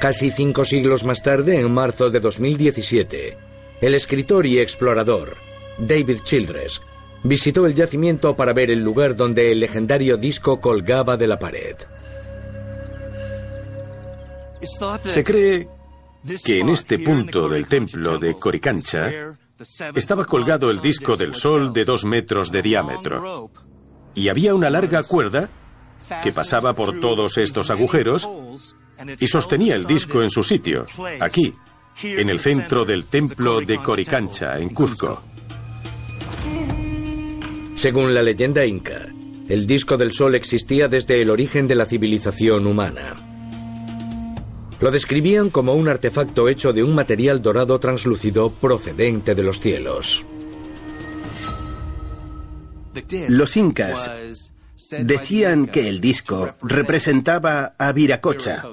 Casi 0.00 0.30
cinco 0.30 0.64
siglos 0.64 1.04
más 1.04 1.22
tarde, 1.22 1.60
en 1.60 1.72
marzo 1.72 2.10
de 2.10 2.18
2017, 2.18 3.51
el 3.82 3.94
escritor 3.94 4.46
y 4.46 4.60
explorador 4.60 5.36
David 5.76 6.20
Childress 6.22 6.80
visitó 7.24 7.66
el 7.66 7.74
yacimiento 7.74 8.34
para 8.34 8.52
ver 8.52 8.70
el 8.70 8.82
lugar 8.82 9.16
donde 9.16 9.52
el 9.52 9.60
legendario 9.60 10.16
disco 10.16 10.60
colgaba 10.60 11.16
de 11.16 11.26
la 11.26 11.38
pared. 11.38 11.76
Se 15.02 15.24
cree 15.24 15.68
que 16.44 16.60
en 16.60 16.68
este 16.68 17.00
punto 17.00 17.48
del 17.48 17.66
templo 17.66 18.18
de 18.18 18.34
Coricancha 18.34 19.36
estaba 19.94 20.24
colgado 20.24 20.70
el 20.70 20.80
disco 20.80 21.16
del 21.16 21.34
sol 21.34 21.72
de 21.72 21.84
dos 21.84 22.04
metros 22.04 22.50
de 22.52 22.62
diámetro 22.62 23.50
y 24.14 24.28
había 24.28 24.54
una 24.54 24.70
larga 24.70 25.02
cuerda 25.02 25.48
que 26.22 26.32
pasaba 26.32 26.74
por 26.74 27.00
todos 27.00 27.38
estos 27.38 27.70
agujeros 27.70 28.28
y 29.18 29.26
sostenía 29.26 29.74
el 29.74 29.86
disco 29.86 30.22
en 30.22 30.30
su 30.30 30.42
sitio, 30.44 30.86
aquí, 31.20 31.52
en 32.02 32.28
el 32.28 32.38
centro 32.38 32.84
del 32.84 33.06
templo 33.06 33.60
de 33.60 33.78
Coricancha, 33.78 34.58
en 34.58 34.70
Cuzco. 34.70 35.22
Según 37.74 38.14
la 38.14 38.22
leyenda 38.22 38.64
inca, 38.64 39.06
el 39.48 39.66
disco 39.66 39.96
del 39.96 40.12
sol 40.12 40.34
existía 40.34 40.88
desde 40.88 41.20
el 41.20 41.30
origen 41.30 41.66
de 41.66 41.74
la 41.74 41.84
civilización 41.84 42.66
humana. 42.66 43.14
Lo 44.80 44.90
describían 44.90 45.50
como 45.50 45.74
un 45.74 45.88
artefacto 45.88 46.48
hecho 46.48 46.72
de 46.72 46.82
un 46.82 46.94
material 46.94 47.40
dorado 47.40 47.78
translúcido 47.78 48.50
procedente 48.50 49.34
de 49.34 49.42
los 49.42 49.60
cielos. 49.60 50.24
Los 53.28 53.56
incas 53.56 54.52
decían 55.00 55.66
que 55.66 55.88
el 55.88 56.00
disco 56.00 56.54
representaba 56.62 57.74
a 57.78 57.92
Viracocha, 57.92 58.64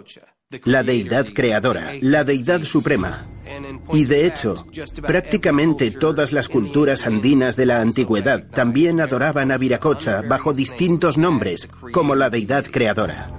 la 0.63 0.81
deidad 0.81 1.27
creadora, 1.31 1.91
la 2.01 2.23
deidad 2.23 2.62
suprema. 2.62 3.27
Y 3.93 4.05
de 4.05 4.25
hecho, 4.25 4.65
prácticamente 4.99 5.91
todas 5.91 6.33
las 6.33 6.49
culturas 6.49 7.05
andinas 7.05 7.55
de 7.55 7.67
la 7.67 7.81
antigüedad 7.81 8.47
también 8.49 8.99
adoraban 8.99 9.51
a 9.51 9.59
Viracocha 9.59 10.23
bajo 10.23 10.51
distintos 10.53 11.19
nombres, 11.19 11.69
como 11.91 12.15
la 12.15 12.31
deidad 12.31 12.65
creadora. 12.65 13.31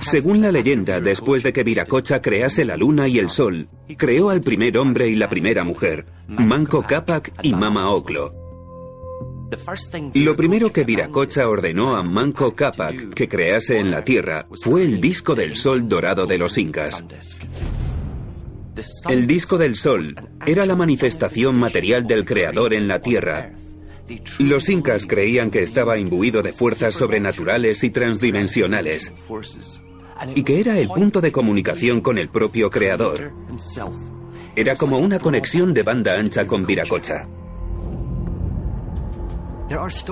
Según 0.00 0.42
la 0.42 0.52
leyenda, 0.52 1.00
después 1.00 1.42
de 1.42 1.54
que 1.54 1.64
Viracocha 1.64 2.20
crease 2.20 2.66
la 2.66 2.76
luna 2.76 3.08
y 3.08 3.18
el 3.18 3.30
sol, 3.30 3.70
creó 3.96 4.28
al 4.28 4.42
primer 4.42 4.76
hombre 4.76 5.08
y 5.08 5.14
la 5.14 5.30
primera 5.30 5.64
mujer, 5.64 6.04
Manco 6.28 6.82
Cápac 6.82 7.32
y 7.42 7.54
Mama 7.54 7.88
Oclo. 7.90 8.41
Lo 10.14 10.36
primero 10.36 10.72
que 10.72 10.84
Viracocha 10.84 11.48
ordenó 11.48 11.96
a 11.96 12.02
Manco 12.02 12.54
Cápac 12.54 13.14
que 13.14 13.28
crease 13.28 13.78
en 13.78 13.90
la 13.90 14.02
tierra 14.04 14.46
fue 14.62 14.82
el 14.82 15.00
disco 15.00 15.34
del 15.34 15.56
sol 15.56 15.88
dorado 15.88 16.26
de 16.26 16.38
los 16.38 16.56
incas. 16.58 17.04
El 19.08 19.26
disco 19.26 19.58
del 19.58 19.76
sol 19.76 20.14
era 20.46 20.64
la 20.64 20.76
manifestación 20.76 21.58
material 21.58 22.06
del 22.06 22.24
creador 22.24 22.72
en 22.72 22.88
la 22.88 23.00
tierra. 23.00 23.52
Los 24.38 24.68
incas 24.68 25.06
creían 25.06 25.50
que 25.50 25.62
estaba 25.62 25.98
imbuido 25.98 26.42
de 26.42 26.52
fuerzas 26.52 26.94
sobrenaturales 26.94 27.84
y 27.84 27.90
transdimensionales 27.90 29.12
y 30.34 30.42
que 30.42 30.60
era 30.60 30.78
el 30.78 30.88
punto 30.88 31.20
de 31.20 31.32
comunicación 31.32 32.00
con 32.00 32.18
el 32.18 32.28
propio 32.28 32.70
creador. 32.70 33.32
Era 34.54 34.76
como 34.76 34.98
una 34.98 35.18
conexión 35.18 35.74
de 35.74 35.82
banda 35.82 36.18
ancha 36.18 36.46
con 36.46 36.66
Viracocha. 36.66 37.28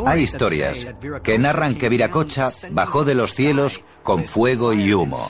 Hay 0.07 0.23
historias 0.23 0.87
que 1.23 1.38
narran 1.38 1.75
que 1.75 1.88
Viracocha 1.88 2.51
bajó 2.70 3.05
de 3.05 3.14
los 3.14 3.35
cielos 3.35 3.83
con 4.03 4.25
fuego 4.25 4.73
y 4.73 4.92
humo. 4.92 5.29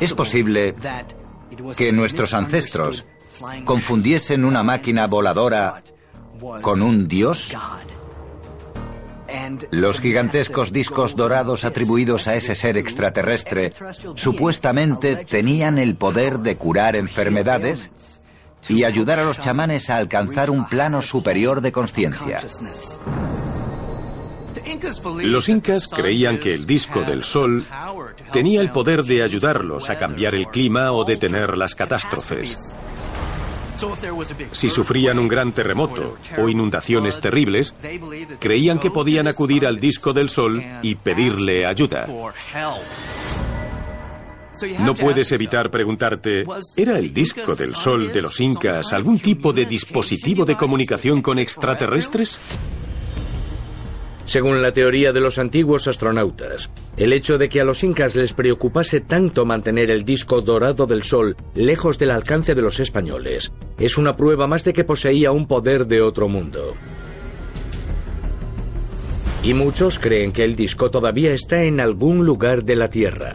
¿Es 0.00 0.14
posible 0.14 0.74
que 1.76 1.92
nuestros 1.92 2.34
ancestros 2.34 3.04
confundiesen 3.64 4.44
una 4.44 4.62
máquina 4.62 5.06
voladora 5.06 5.82
con 6.62 6.82
un 6.82 7.08
dios? 7.08 7.54
Los 9.70 10.00
gigantescos 10.00 10.72
discos 10.72 11.16
dorados 11.16 11.64
atribuidos 11.64 12.28
a 12.28 12.36
ese 12.36 12.54
ser 12.54 12.76
extraterrestre 12.76 13.72
supuestamente 14.14 15.24
tenían 15.24 15.78
el 15.78 15.96
poder 15.96 16.38
de 16.38 16.56
curar 16.56 16.96
enfermedades 16.96 17.90
y 18.68 18.84
ayudar 18.84 19.20
a 19.20 19.24
los 19.24 19.38
chamanes 19.38 19.90
a 19.90 19.96
alcanzar 19.96 20.50
un 20.50 20.68
plano 20.68 21.02
superior 21.02 21.60
de 21.60 21.72
conciencia. 21.72 22.40
Los 25.22 25.48
incas 25.48 25.88
creían 25.88 26.38
que 26.38 26.54
el 26.54 26.66
disco 26.66 27.02
del 27.02 27.24
sol 27.24 27.64
tenía 28.32 28.60
el 28.60 28.70
poder 28.70 29.04
de 29.04 29.22
ayudarlos 29.22 29.90
a 29.90 29.98
cambiar 29.98 30.34
el 30.34 30.46
clima 30.46 30.92
o 30.92 31.04
detener 31.04 31.56
las 31.56 31.74
catástrofes. 31.74 32.56
Si 34.52 34.68
sufrían 34.70 35.18
un 35.18 35.28
gran 35.28 35.52
terremoto 35.52 36.16
o 36.38 36.48
inundaciones 36.48 37.20
terribles, 37.20 37.74
creían 38.38 38.78
que 38.78 38.90
podían 38.90 39.26
acudir 39.26 39.66
al 39.66 39.80
disco 39.80 40.12
del 40.12 40.28
sol 40.28 40.62
y 40.82 40.94
pedirle 40.94 41.66
ayuda. 41.66 42.06
No 44.80 44.94
puedes 44.94 45.30
evitar 45.32 45.70
preguntarte, 45.70 46.44
¿era 46.76 46.98
el 46.98 47.12
disco 47.12 47.54
del 47.54 47.74
sol 47.74 48.12
de 48.12 48.22
los 48.22 48.40
incas 48.40 48.92
algún 48.92 49.18
tipo 49.18 49.52
de 49.52 49.66
dispositivo 49.66 50.44
de 50.44 50.56
comunicación 50.56 51.22
con 51.22 51.38
extraterrestres? 51.38 52.40
Según 54.24 54.62
la 54.62 54.72
teoría 54.72 55.12
de 55.12 55.20
los 55.20 55.38
antiguos 55.38 55.86
astronautas, 55.86 56.70
el 56.96 57.12
hecho 57.12 57.36
de 57.36 57.48
que 57.50 57.60
a 57.60 57.64
los 57.64 57.84
incas 57.84 58.14
les 58.14 58.32
preocupase 58.32 59.00
tanto 59.00 59.44
mantener 59.44 59.90
el 59.90 60.04
disco 60.04 60.40
dorado 60.40 60.86
del 60.86 61.02
Sol 61.02 61.36
lejos 61.54 61.98
del 61.98 62.10
alcance 62.10 62.54
de 62.54 62.62
los 62.62 62.80
españoles 62.80 63.52
es 63.78 63.98
una 63.98 64.16
prueba 64.16 64.46
más 64.46 64.64
de 64.64 64.72
que 64.72 64.84
poseía 64.84 65.30
un 65.30 65.46
poder 65.46 65.86
de 65.86 66.00
otro 66.00 66.28
mundo. 66.28 66.74
Y 69.42 69.52
muchos 69.52 69.98
creen 69.98 70.32
que 70.32 70.42
el 70.42 70.56
disco 70.56 70.90
todavía 70.90 71.34
está 71.34 71.64
en 71.64 71.78
algún 71.78 72.24
lugar 72.24 72.64
de 72.64 72.76
la 72.76 72.88
Tierra. 72.88 73.34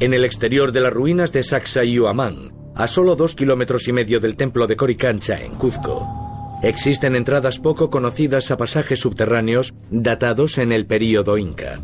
En 0.00 0.12
el 0.12 0.24
exterior 0.24 0.72
de 0.72 0.80
las 0.80 0.92
ruinas 0.92 1.32
de 1.32 1.44
Sacsayhuamán, 1.44 2.52
a 2.74 2.88
solo 2.88 3.14
dos 3.14 3.36
kilómetros 3.36 3.86
y 3.86 3.92
medio 3.92 4.18
del 4.18 4.36
templo 4.36 4.66
de 4.66 4.74
Coricancha, 4.74 5.40
en 5.40 5.54
Cuzco, 5.54 6.58
existen 6.64 7.14
entradas 7.14 7.60
poco 7.60 7.90
conocidas 7.90 8.50
a 8.50 8.56
pasajes 8.56 8.98
subterráneos 8.98 9.72
datados 9.90 10.58
en 10.58 10.72
el 10.72 10.86
período 10.86 11.38
inca. 11.38 11.80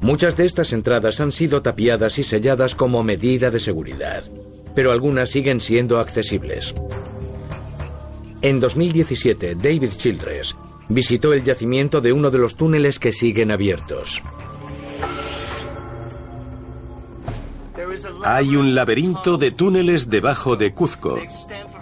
Muchas 0.00 0.36
de 0.36 0.44
estas 0.44 0.72
entradas 0.72 1.20
han 1.20 1.32
sido 1.32 1.60
tapiadas 1.60 2.20
y 2.20 2.22
selladas 2.22 2.76
como 2.76 3.02
medida 3.02 3.50
de 3.50 3.58
seguridad, 3.58 4.22
pero 4.76 4.92
algunas 4.92 5.30
siguen 5.30 5.60
siendo 5.60 5.98
accesibles. 5.98 6.72
En 8.42 8.60
2017, 8.60 9.56
David 9.56 9.90
Childress 9.96 10.54
visitó 10.88 11.32
el 11.32 11.42
yacimiento 11.42 12.00
de 12.00 12.12
uno 12.12 12.30
de 12.30 12.38
los 12.38 12.54
túneles 12.54 13.00
que 13.00 13.10
siguen 13.10 13.50
abiertos. 13.50 14.22
Hay 18.24 18.56
un 18.56 18.74
laberinto 18.74 19.36
de 19.36 19.50
túneles 19.50 20.08
debajo 20.08 20.56
de 20.56 20.72
Cuzco 20.72 21.18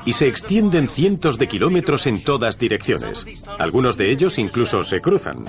y 0.04 0.12
se 0.12 0.28
extienden 0.28 0.88
cientos 0.88 1.38
de 1.38 1.46
kilómetros 1.46 2.06
en 2.06 2.22
todas 2.22 2.58
direcciones. 2.58 3.44
Algunos 3.58 3.96
de 3.96 4.10
ellos 4.10 4.38
incluso 4.38 4.82
se 4.82 5.00
cruzan. 5.00 5.44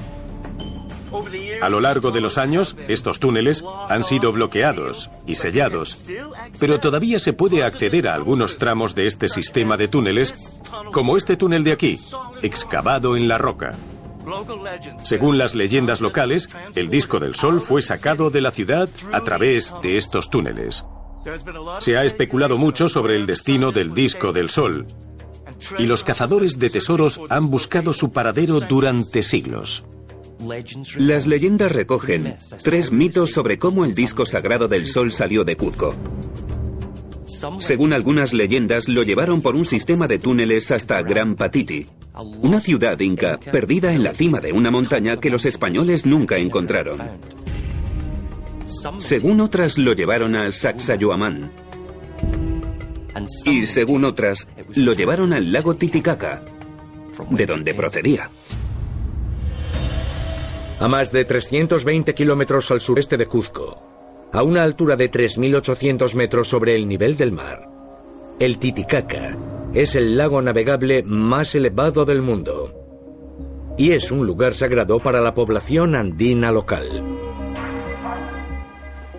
A 1.61 1.69
lo 1.69 1.79
largo 1.79 2.11
de 2.11 2.19
los 2.19 2.37
años, 2.37 2.75
estos 2.87 3.19
túneles 3.19 3.63
han 3.89 4.03
sido 4.03 4.31
bloqueados 4.31 5.09
y 5.25 5.35
sellados, 5.35 6.03
pero 6.59 6.79
todavía 6.79 7.19
se 7.19 7.33
puede 7.33 7.63
acceder 7.63 8.07
a 8.07 8.13
algunos 8.13 8.57
tramos 8.57 8.95
de 8.95 9.05
este 9.05 9.27
sistema 9.29 9.77
de 9.77 9.87
túneles, 9.87 10.35
como 10.91 11.15
este 11.15 11.37
túnel 11.37 11.63
de 11.63 11.71
aquí, 11.71 11.99
excavado 12.41 13.15
en 13.15 13.27
la 13.27 13.37
roca. 13.37 13.71
Según 15.03 15.37
las 15.37 15.55
leyendas 15.55 16.01
locales, 16.01 16.49
el 16.75 16.89
disco 16.89 17.19
del 17.19 17.35
sol 17.35 17.59
fue 17.59 17.81
sacado 17.81 18.29
de 18.29 18.41
la 18.41 18.51
ciudad 18.51 18.89
a 19.11 19.21
través 19.21 19.73
de 19.81 19.97
estos 19.97 20.29
túneles. 20.29 20.85
Se 21.79 21.97
ha 21.97 22.03
especulado 22.03 22.57
mucho 22.57 22.87
sobre 22.87 23.15
el 23.15 23.25
destino 23.25 23.71
del 23.71 23.93
disco 23.93 24.31
del 24.31 24.49
Sol, 24.49 24.85
y 25.79 25.85
los 25.85 26.03
cazadores 26.03 26.59
de 26.59 26.69
tesoros 26.69 27.19
han 27.29 27.49
buscado 27.49 27.93
su 27.93 28.11
paradero 28.11 28.59
durante 28.59 29.23
siglos. 29.23 29.85
Las 30.97 31.25
leyendas 31.25 31.71
recogen 31.71 32.35
tres 32.63 32.91
mitos 32.91 33.31
sobre 33.31 33.57
cómo 33.57 33.85
el 33.85 33.95
disco 33.95 34.25
sagrado 34.25 34.67
del 34.67 34.87
Sol 34.87 35.11
salió 35.11 35.43
de 35.43 35.55
Cuzco. 35.55 35.95
Según 37.59 37.93
algunas 37.93 38.33
leyendas, 38.33 38.87
lo 38.87 39.01
llevaron 39.01 39.41
por 39.41 39.55
un 39.55 39.65
sistema 39.65 40.07
de 40.07 40.19
túneles 40.19 40.71
hasta 40.71 41.01
Gran 41.01 41.35
Patiti, 41.35 41.87
una 42.21 42.61
ciudad 42.61 42.99
inca 42.99 43.37
perdida 43.37 43.93
en 43.93 44.03
la 44.03 44.13
cima 44.13 44.39
de 44.39 44.53
una 44.53 44.71
montaña 44.71 45.17
que 45.17 45.29
los 45.29 45.45
españoles 45.45 46.05
nunca 46.05 46.37
encontraron. 46.37 47.01
Según 48.99 49.41
otras, 49.41 49.77
lo 49.77 49.93
llevaron 49.93 50.35
a 50.35 50.51
Sacsayhuamán. 50.51 51.51
Y 53.45 53.65
según 53.65 54.05
otras, 54.05 54.47
lo 54.75 54.93
llevaron 54.93 55.33
al 55.33 55.51
lago 55.51 55.75
Titicaca, 55.75 56.43
de 57.29 57.45
donde 57.45 57.73
procedía. 57.73 58.29
A 60.79 60.87
más 60.87 61.11
de 61.11 61.23
320 61.23 62.13
kilómetros 62.13 62.71
al 62.71 62.81
sureste 62.81 63.17
de 63.17 63.25
Cuzco, 63.25 64.29
a 64.33 64.43
una 64.43 64.63
altura 64.63 64.95
de 64.95 65.09
3.800 65.09 66.13
metros 66.15 66.49
sobre 66.49 66.75
el 66.75 66.87
nivel 66.87 67.15
del 67.15 67.31
mar, 67.31 67.69
el 68.39 68.57
Titicaca 68.57 69.37
es 69.75 69.95
el 69.95 70.17
lago 70.17 70.41
navegable 70.41 71.03
más 71.03 71.53
elevado 71.53 72.05
del 72.05 72.21
mundo 72.21 72.81
y 73.77 73.91
es 73.91 74.09
un 74.09 74.25
lugar 74.25 74.55
sagrado 74.55 74.99
para 74.99 75.19
la 75.19 75.33
población 75.33 75.95
andina 75.95 76.49
local. 76.49 77.03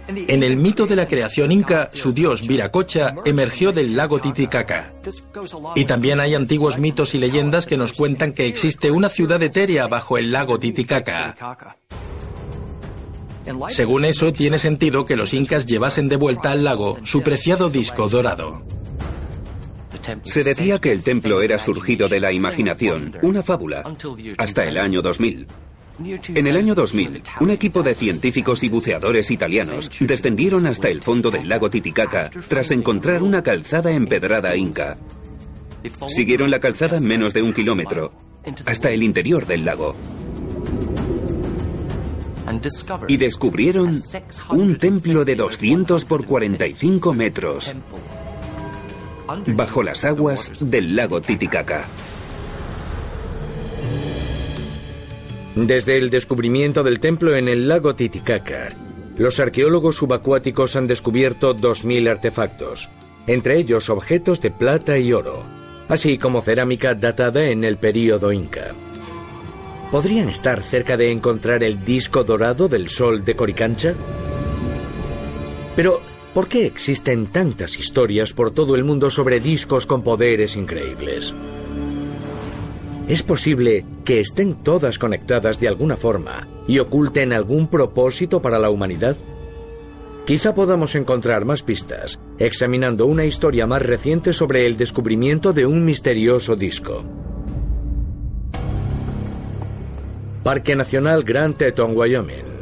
En 0.09 0.43
el 0.43 0.57
mito 0.57 0.87
de 0.87 0.97
la 0.97 1.07
creación 1.07 1.53
inca, 1.53 1.91
su 1.93 2.13
dios 2.13 2.47
Viracocha 2.47 3.17
emergió 3.25 3.71
del 3.73 3.95
lago 3.95 4.19
Titicaca. 4.19 4.95
Y 5.75 5.85
también 5.85 6.21
hay 6.21 6.35
antiguos 6.35 6.79
mitos 6.79 7.15
y 7.15 7.19
leyendas 7.19 7.67
que 7.67 7.77
nos 7.77 7.93
cuentan 7.93 8.33
que 8.33 8.47
existe 8.47 8.91
una 8.91 9.11
ciudad 9.11 9.43
etérea 9.43 9.89
bajo 9.89 10.17
el 10.17 10.33
lago 10.33 10.59
Titicaca. 10.59 11.37
Según 13.69 14.07
eso, 14.07 14.33
tiene 14.33 14.59
sentido 14.59 15.05
que 15.05 15.17
los 15.17 15.35
incas 15.35 15.67
llevasen 15.67 16.09
de 16.09 16.17
vuelta 16.17 16.53
al 16.53 16.65
lago 16.65 16.99
su 17.05 17.23
preciado 17.23 17.69
disco 17.69 18.09
dorado. 18.09 18.63
Se 20.23 20.45
decía 20.45 20.79
que 20.79 20.93
el 20.93 21.03
templo 21.03 21.43
era 21.43 21.59
surgido 21.59 22.09
de 22.09 22.21
la 22.21 22.33
imaginación, 22.33 23.17
una 23.23 23.43
fábula, 23.43 23.85
hasta 24.39 24.65
el 24.65 24.79
año 24.79 25.03
2000. 25.03 25.47
En 26.35 26.47
el 26.47 26.57
año 26.57 26.75
2000, 26.75 27.23
un 27.41 27.51
equipo 27.51 27.83
de 27.83 27.95
científicos 27.95 28.63
y 28.63 28.69
buceadores 28.69 29.31
italianos 29.31 29.91
descendieron 30.01 30.67
hasta 30.67 30.89
el 30.89 31.03
fondo 31.03 31.31
del 31.31 31.49
lago 31.49 31.71
Titicaca 31.71 32.31
tras 32.49 32.71
encontrar 32.71 33.23
una 33.23 33.43
calzada 33.43 33.93
empedrada 33.93 34.55
inca. 34.57 34.99
Siguieron 36.09 36.51
la 36.51 36.61
calzada 36.61 37.01
menos 37.01 37.33
de 37.33 37.43
un 37.43 37.55
kilómetro, 37.55 38.13
hasta 38.67 38.91
el 38.91 39.03
interior 39.03 39.47
del 39.47 39.65
lago. 39.65 39.97
Y 43.09 43.17
descubrieron 43.17 43.99
un 44.51 44.77
templo 44.77 45.25
de 45.25 45.35
200 45.35 46.05
por 46.05 46.27
45 46.27 47.15
metros 47.15 47.75
bajo 49.49 49.83
las 49.83 50.05
aguas 50.05 50.51
del 50.61 50.95
lago 50.97 51.21
Titicaca. 51.21 51.87
Desde 55.55 55.97
el 55.97 56.11
descubrimiento 56.11 56.83
del 56.83 57.01
templo 57.01 57.35
en 57.35 57.49
el 57.49 57.67
lago 57.67 57.95
Titicaca, 57.95 58.69
los 59.17 59.41
arqueólogos 59.41 59.97
subacuáticos 59.97 60.77
han 60.77 60.87
descubierto 60.87 61.57
2.000 61.57 62.11
artefactos, 62.11 62.91
entre 63.27 63.59
ellos 63.59 63.89
objetos 63.89 64.41
de 64.43 64.51
plata 64.51 64.99
y 64.99 65.13
oro, 65.13 65.45
así 65.89 66.19
como 66.19 66.43
cerámica 66.43 66.95
datada 66.95 67.49
en 67.49 67.65
el 67.65 67.79
período 67.79 68.33
inca. 68.33 68.75
¿Podrían 69.91 70.29
estar 70.29 70.63
cerca 70.63 70.97
de 70.97 71.11
encontrar 71.11 71.63
el 71.63 71.85
disco 71.85 72.25
dorado 72.25 72.69
del 72.69 72.89
sol 72.89 73.25
de 73.25 73.35
Coricancha? 73.35 73.95
Pero, 75.75 76.03
¿por 76.37 76.49
qué 76.49 76.67
existen 76.67 77.29
tantas 77.29 77.79
historias 77.79 78.35
por 78.35 78.51
todo 78.51 78.75
el 78.75 78.85
mundo 78.85 79.09
sobre 79.09 79.41
discos 79.41 79.87
con 79.87 80.03
poderes 80.03 80.55
increíbles? 80.55 81.33
Es 83.09 83.23
posible 83.23 83.87
que 84.05 84.21
estén 84.21 84.57
todas 84.57 84.99
conectadas 84.99 85.59
de 85.61 85.69
alguna 85.69 85.97
forma 85.97 86.47
y 86.69 86.79
oculten 86.79 87.33
algún 87.33 87.69
propósito 87.69 88.43
para 88.43 88.59
la 88.59 88.69
humanidad. 88.69 89.17
Quizá 90.27 90.55
podamos 90.55 90.95
encontrar 90.95 91.47
más 91.47 91.63
pistas 91.63 92.19
examinando 92.39 93.07
una 93.07 93.25
historia 93.25 93.67
más 93.67 93.81
reciente 93.81 94.35
sobre 94.35 94.67
el 94.67 94.77
descubrimiento 94.77 95.55
de 95.55 95.65
un 95.65 95.87
misterioso 95.87 96.55
disco. 96.55 97.03
Parque 100.43 100.77
Nacional 100.77 101.25
Grand 101.25 101.57
Teton, 101.57 101.97
Wyoming. 101.97 102.56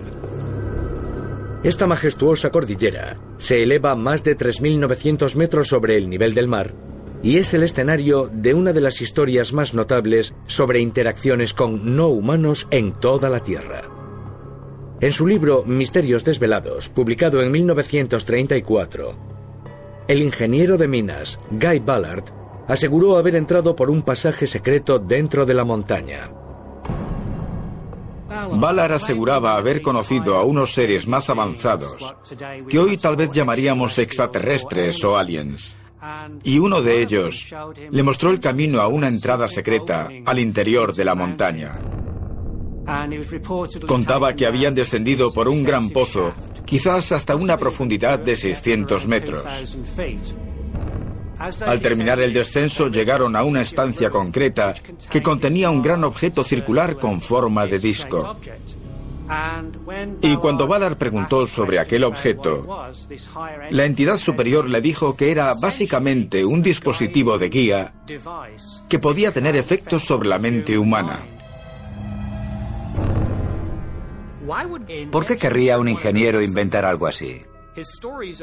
Esta 1.64 1.86
majestuosa 1.86 2.50
cordillera 2.50 3.18
se 3.38 3.62
eleva 3.62 3.94
más 3.94 4.22
de 4.22 4.36
3.900 4.36 5.34
metros 5.34 5.68
sobre 5.68 5.96
el 5.96 6.10
nivel 6.10 6.34
del 6.34 6.46
mar 6.46 6.74
y 7.22 7.38
es 7.38 7.54
el 7.54 7.62
escenario 7.62 8.28
de 8.30 8.52
una 8.52 8.74
de 8.74 8.82
las 8.82 9.00
historias 9.00 9.54
más 9.54 9.72
notables 9.72 10.34
sobre 10.46 10.80
interacciones 10.80 11.54
con 11.54 11.96
no 11.96 12.08
humanos 12.08 12.68
en 12.70 12.92
toda 12.92 13.30
la 13.30 13.40
Tierra. 13.40 13.84
En 15.00 15.10
su 15.10 15.26
libro 15.26 15.64
Misterios 15.64 16.22
Desvelados, 16.22 16.90
publicado 16.90 17.40
en 17.40 17.50
1934, 17.50 19.14
el 20.06 20.20
ingeniero 20.20 20.76
de 20.76 20.86
minas 20.86 21.38
Guy 21.50 21.78
Ballard 21.78 22.24
aseguró 22.68 23.16
haber 23.16 23.36
entrado 23.36 23.74
por 23.74 23.88
un 23.88 24.02
pasaje 24.02 24.46
secreto 24.46 24.98
dentro 24.98 25.46
de 25.46 25.54
la 25.54 25.64
montaña. 25.64 26.30
Ballard 28.52 28.92
aseguraba 28.92 29.56
haber 29.56 29.82
conocido 29.82 30.36
a 30.36 30.44
unos 30.44 30.72
seres 30.72 31.06
más 31.06 31.30
avanzados, 31.30 32.14
que 32.68 32.78
hoy 32.78 32.96
tal 32.96 33.16
vez 33.16 33.30
llamaríamos 33.32 33.98
extraterrestres 33.98 35.02
o 35.04 35.16
aliens 35.16 35.76
y 36.42 36.58
uno 36.58 36.82
de 36.82 37.02
ellos 37.02 37.52
le 37.90 38.02
mostró 38.02 38.30
el 38.30 38.40
camino 38.40 38.80
a 38.80 38.88
una 38.88 39.08
entrada 39.08 39.48
secreta 39.48 40.08
al 40.26 40.38
interior 40.38 40.94
de 40.94 41.04
la 41.04 41.14
montaña. 41.14 41.78
Contaba 43.86 44.34
que 44.34 44.46
habían 44.46 44.74
descendido 44.74 45.32
por 45.32 45.48
un 45.48 45.62
gran 45.62 45.88
pozo, 45.90 46.34
quizás 46.66 47.12
hasta 47.12 47.34
una 47.34 47.56
profundidad 47.56 48.18
de 48.18 48.36
600 48.36 49.06
metros. 49.06 49.44
Al 51.66 51.80
terminar 51.80 52.20
el 52.20 52.32
descenso 52.32 52.88
llegaron 52.88 53.36
a 53.36 53.44
una 53.44 53.62
estancia 53.62 54.10
concreta 54.10 54.74
que 55.10 55.22
contenía 55.22 55.70
un 55.70 55.82
gran 55.82 56.04
objeto 56.04 56.44
circular 56.44 56.96
con 56.96 57.20
forma 57.20 57.66
de 57.66 57.78
disco. 57.78 58.36
Y 60.20 60.36
cuando 60.36 60.66
Ballard 60.66 60.98
preguntó 60.98 61.46
sobre 61.46 61.78
aquel 61.78 62.04
objeto, 62.04 62.88
la 63.70 63.84
entidad 63.84 64.18
superior 64.18 64.68
le 64.68 64.80
dijo 64.80 65.16
que 65.16 65.30
era 65.30 65.54
básicamente 65.54 66.44
un 66.44 66.62
dispositivo 66.62 67.38
de 67.38 67.48
guía 67.48 67.94
que 68.88 68.98
podía 68.98 69.32
tener 69.32 69.56
efectos 69.56 70.04
sobre 70.04 70.28
la 70.28 70.38
mente 70.38 70.76
humana. 70.76 71.20
¿Por 75.10 75.24
qué 75.24 75.36
querría 75.36 75.78
un 75.78 75.88
ingeniero 75.88 76.42
inventar 76.42 76.84
algo 76.84 77.06
así? 77.06 77.42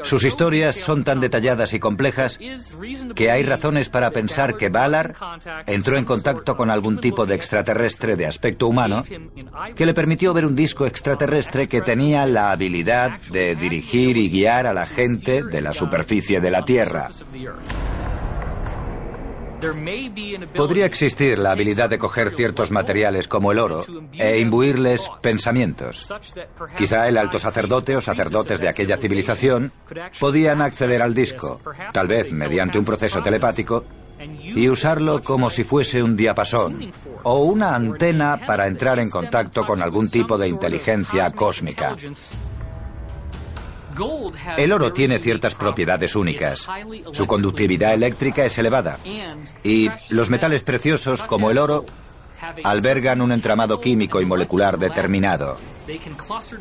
Sus 0.02 0.24
historias 0.24 0.76
son 0.76 1.04
tan 1.04 1.20
detalladas 1.20 1.72
y 1.72 1.78
complejas 1.78 2.38
que 3.14 3.30
hay 3.30 3.42
razones 3.42 3.88
para 3.88 4.10
pensar 4.10 4.56
que 4.56 4.68
Ballard 4.68 5.14
entró 5.66 5.96
en 5.96 6.04
contacto 6.04 6.56
con 6.56 6.70
algún 6.70 6.98
tipo 6.98 7.26
de 7.26 7.34
extraterrestre 7.34 8.16
de 8.16 8.26
aspecto 8.26 8.68
humano 8.68 9.02
que 9.74 9.86
le 9.86 9.94
permitió 9.94 10.34
ver 10.34 10.46
un 10.46 10.54
disco 10.54 10.86
extraterrestre 10.86 11.68
que 11.68 11.80
tenía 11.80 12.26
la 12.26 12.52
habilidad 12.52 13.20
de 13.30 13.54
dirigir 13.54 14.16
y 14.16 14.30
guiar 14.30 14.66
a 14.66 14.74
la 14.74 14.86
gente 14.86 15.42
de 15.42 15.60
la 15.60 15.72
superficie 15.72 16.40
de 16.40 16.50
la 16.50 16.64
Tierra. 16.64 17.08
Podría 20.54 20.86
existir 20.86 21.38
la 21.38 21.52
habilidad 21.52 21.88
de 21.88 21.98
coger 21.98 22.30
ciertos 22.30 22.70
materiales 22.70 23.28
como 23.28 23.52
el 23.52 23.58
oro 23.58 23.84
e 24.12 24.38
imbuirles 24.38 25.08
pensamientos. 25.20 26.12
Quizá 26.76 27.08
el 27.08 27.16
alto 27.16 27.38
sacerdote 27.38 27.96
o 27.96 28.00
sacerdotes 28.00 28.60
de 28.60 28.68
aquella 28.68 28.96
civilización 28.96 29.72
podían 30.18 30.62
acceder 30.62 31.02
al 31.02 31.14
disco, 31.14 31.60
tal 31.92 32.08
vez 32.08 32.32
mediante 32.32 32.78
un 32.78 32.84
proceso 32.84 33.22
telepático, 33.22 33.84
y 34.42 34.68
usarlo 34.68 35.22
como 35.22 35.50
si 35.50 35.64
fuese 35.64 36.02
un 36.02 36.16
diapasón 36.16 36.92
o 37.22 37.42
una 37.42 37.74
antena 37.74 38.38
para 38.46 38.66
entrar 38.66 38.98
en 38.98 39.10
contacto 39.10 39.64
con 39.64 39.82
algún 39.82 40.10
tipo 40.10 40.38
de 40.38 40.48
inteligencia 40.48 41.30
cósmica. 41.30 41.96
El 44.56 44.72
oro 44.72 44.92
tiene 44.92 45.18
ciertas 45.18 45.54
propiedades 45.54 46.16
únicas. 46.16 46.68
Su 47.12 47.26
conductividad 47.26 47.94
eléctrica 47.94 48.44
es 48.44 48.56
elevada. 48.58 48.98
Y 49.62 49.88
los 50.10 50.30
metales 50.30 50.62
preciosos, 50.62 51.22
como 51.24 51.50
el 51.50 51.58
oro, 51.58 51.84
albergan 52.64 53.20
un 53.20 53.32
entramado 53.32 53.80
químico 53.80 54.20
y 54.20 54.26
molecular 54.26 54.78
determinado. 54.78 55.58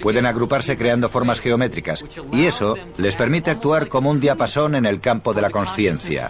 Pueden 0.02 0.26
agruparse 0.26 0.78
creando 0.78 1.10
formas 1.10 1.40
geométricas 1.40 2.04
y 2.32 2.46
eso 2.46 2.76
les 2.98 3.16
permite 3.16 3.52
actuar 3.52 3.88
como 3.88 4.10
un 4.10 4.20
diapasón 4.20 4.76
en 4.76 4.86
el 4.86 5.00
campo 5.00 5.34
de 5.34 5.42
la 5.42 5.50
conciencia. 5.50 6.30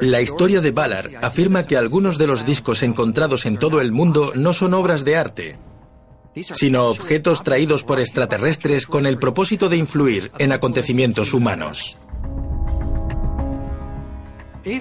La 0.00 0.22
historia 0.22 0.60
de 0.62 0.70
Ballard 0.70 1.10
afirma 1.22 1.66
que 1.66 1.76
algunos 1.76 2.16
de 2.16 2.26
los 2.26 2.46
discos 2.46 2.82
encontrados 2.82 3.44
en 3.44 3.58
todo 3.58 3.80
el 3.80 3.92
mundo 3.92 4.32
no 4.34 4.54
son 4.54 4.72
obras 4.72 5.04
de 5.04 5.16
arte, 5.16 5.58
sino 6.42 6.84
objetos 6.84 7.42
traídos 7.42 7.82
por 7.82 8.00
extraterrestres 8.00 8.86
con 8.86 9.06
el 9.06 9.18
propósito 9.18 9.68
de 9.68 9.76
influir 9.76 10.30
en 10.38 10.52
acontecimientos 10.52 11.32
humanos. 11.32 11.96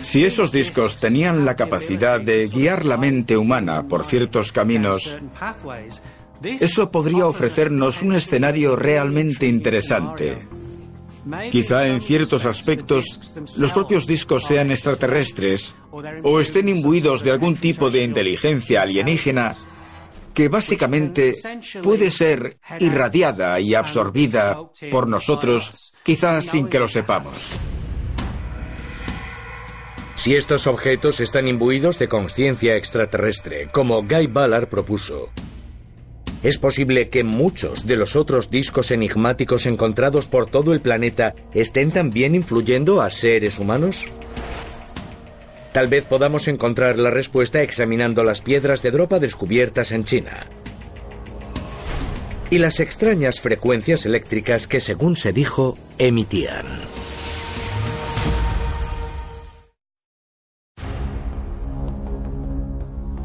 Si 0.01 0.25
esos 0.25 0.51
discos 0.51 0.97
tenían 0.97 1.45
la 1.45 1.55
capacidad 1.55 2.19
de 2.19 2.47
guiar 2.47 2.85
la 2.85 2.97
mente 2.97 3.37
humana 3.37 3.87
por 3.87 4.05
ciertos 4.05 4.51
caminos, 4.51 5.15
eso 6.43 6.91
podría 6.91 7.27
ofrecernos 7.27 8.01
un 8.01 8.15
escenario 8.15 8.75
realmente 8.75 9.45
interesante. 9.45 10.47
Quizá 11.51 11.87
en 11.87 12.01
ciertos 12.01 12.45
aspectos 12.45 13.33
los 13.57 13.71
propios 13.73 14.05
discos 14.05 14.43
sean 14.43 14.71
extraterrestres 14.71 15.73
o 16.23 16.39
estén 16.39 16.69
imbuidos 16.69 17.23
de 17.23 17.31
algún 17.31 17.55
tipo 17.55 17.89
de 17.89 18.03
inteligencia 18.03 18.81
alienígena 18.81 19.55
que 20.35 20.49
básicamente 20.49 21.33
puede 21.81 22.11
ser 22.11 22.57
irradiada 22.79 23.59
y 23.59 23.73
absorbida 23.73 24.59
por 24.91 25.07
nosotros, 25.07 25.93
quizás 26.03 26.45
sin 26.45 26.67
que 26.67 26.77
lo 26.77 26.87
sepamos. 26.87 27.49
Si 30.15 30.35
estos 30.35 30.67
objetos 30.67 31.19
están 31.19 31.47
imbuidos 31.47 31.97
de 31.99 32.07
conciencia 32.07 32.75
extraterrestre, 32.75 33.69
como 33.71 34.03
Guy 34.03 34.27
Ballard 34.27 34.69
propuso, 34.69 35.29
es 36.43 36.57
posible 36.57 37.09
que 37.09 37.23
muchos 37.23 37.87
de 37.87 37.95
los 37.95 38.15
otros 38.15 38.49
discos 38.49 38.91
enigmáticos 38.91 39.65
encontrados 39.65 40.27
por 40.27 40.45
todo 40.45 40.73
el 40.73 40.79
planeta 40.79 41.33
estén 41.53 41.91
también 41.91 42.35
influyendo 42.35 43.01
a 43.01 43.09
seres 43.09 43.57
humanos? 43.57 44.05
Tal 45.75 45.87
vez 45.87 46.05
podamos 46.05 46.47
encontrar 46.47 46.97
la 46.97 47.09
respuesta 47.09 47.61
examinando 47.61 48.23
las 48.23 48.39
piedras 48.39 48.81
de 48.81 48.91
dropa 48.91 49.19
descubiertas 49.19 49.91
en 49.91 50.05
China. 50.05 50.47
Y 52.49 52.59
las 52.59 52.79
extrañas 52.79 53.41
frecuencias 53.41 54.05
eléctricas 54.05 54.67
que, 54.67 54.79
según 54.79 55.17
se 55.17 55.33
dijo, 55.33 55.77
emitían. 55.97 56.65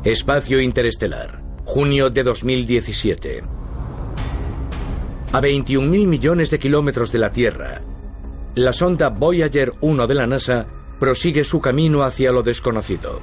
Espacio 0.03 0.61
Interestelar, 0.61 1.45
junio 1.65 2.11
de 2.11 2.25
2017. 2.25 3.43
A 5.31 5.41
21.000 5.41 6.07
millones 6.09 6.51
de 6.51 6.59
kilómetros 6.59 7.13
de 7.13 7.19
la 7.21 7.31
Tierra, 7.31 7.81
la 8.57 8.73
sonda 8.73 9.09
Voyager 9.09 9.73
1 9.81 10.07
de 10.09 10.15
la 10.17 10.27
NASA 10.27 10.67
prosigue 11.01 11.43
su 11.43 11.61
camino 11.61 12.03
hacia 12.03 12.31
lo 12.31 12.45
desconocido. 12.45 13.21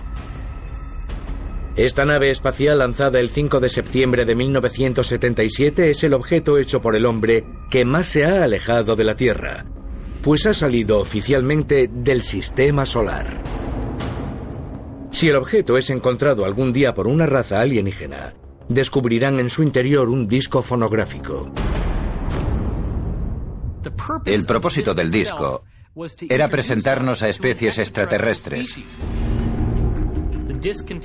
Esta 1.78 2.06
nave 2.06 2.32
espacial 2.32 2.80
lanzada 2.80 3.20
el 3.20 3.30
5 3.30 3.60
de 3.60 3.70
septiembre 3.70 4.26
de 4.26 4.34
1977 4.34 5.92
es 5.92 6.04
el 6.04 6.16
objeto 6.16 6.58
hecho 6.58 6.82
por 6.82 6.96
el 6.96 7.06
hombre 7.06 7.46
que 7.70 7.86
más 7.86 8.08
se 8.08 8.26
ha 8.26 8.44
alejado 8.44 8.96
de 8.96 9.04
la 9.04 9.16
Tierra, 9.16 9.66
pues 10.24 10.48
ha 10.48 10.56
salido 10.56 11.00
oficialmente 11.00 11.88
del 11.88 12.24
sistema 12.24 12.84
solar. 12.84 13.44
Si 15.12 15.30
el 15.30 15.36
objeto 15.36 15.78
es 15.78 15.92
encontrado 15.92 16.46
algún 16.46 16.74
día 16.74 16.96
por 16.96 17.06
una 17.06 17.28
raza 17.28 17.62
alienígena, 17.62 18.34
descubrirán 18.68 19.40
en 19.40 19.50
su 19.50 19.62
interior 19.62 20.10
un 20.10 20.28
disco 20.28 20.64
fonográfico. 20.64 21.52
El 24.26 24.46
propósito 24.46 24.96
del 24.96 25.12
disco 25.12 25.64
era 26.30 26.48
presentarnos 26.48 27.24
a 27.24 27.30
especies 27.30 27.78
extraterrestres. 27.78 28.78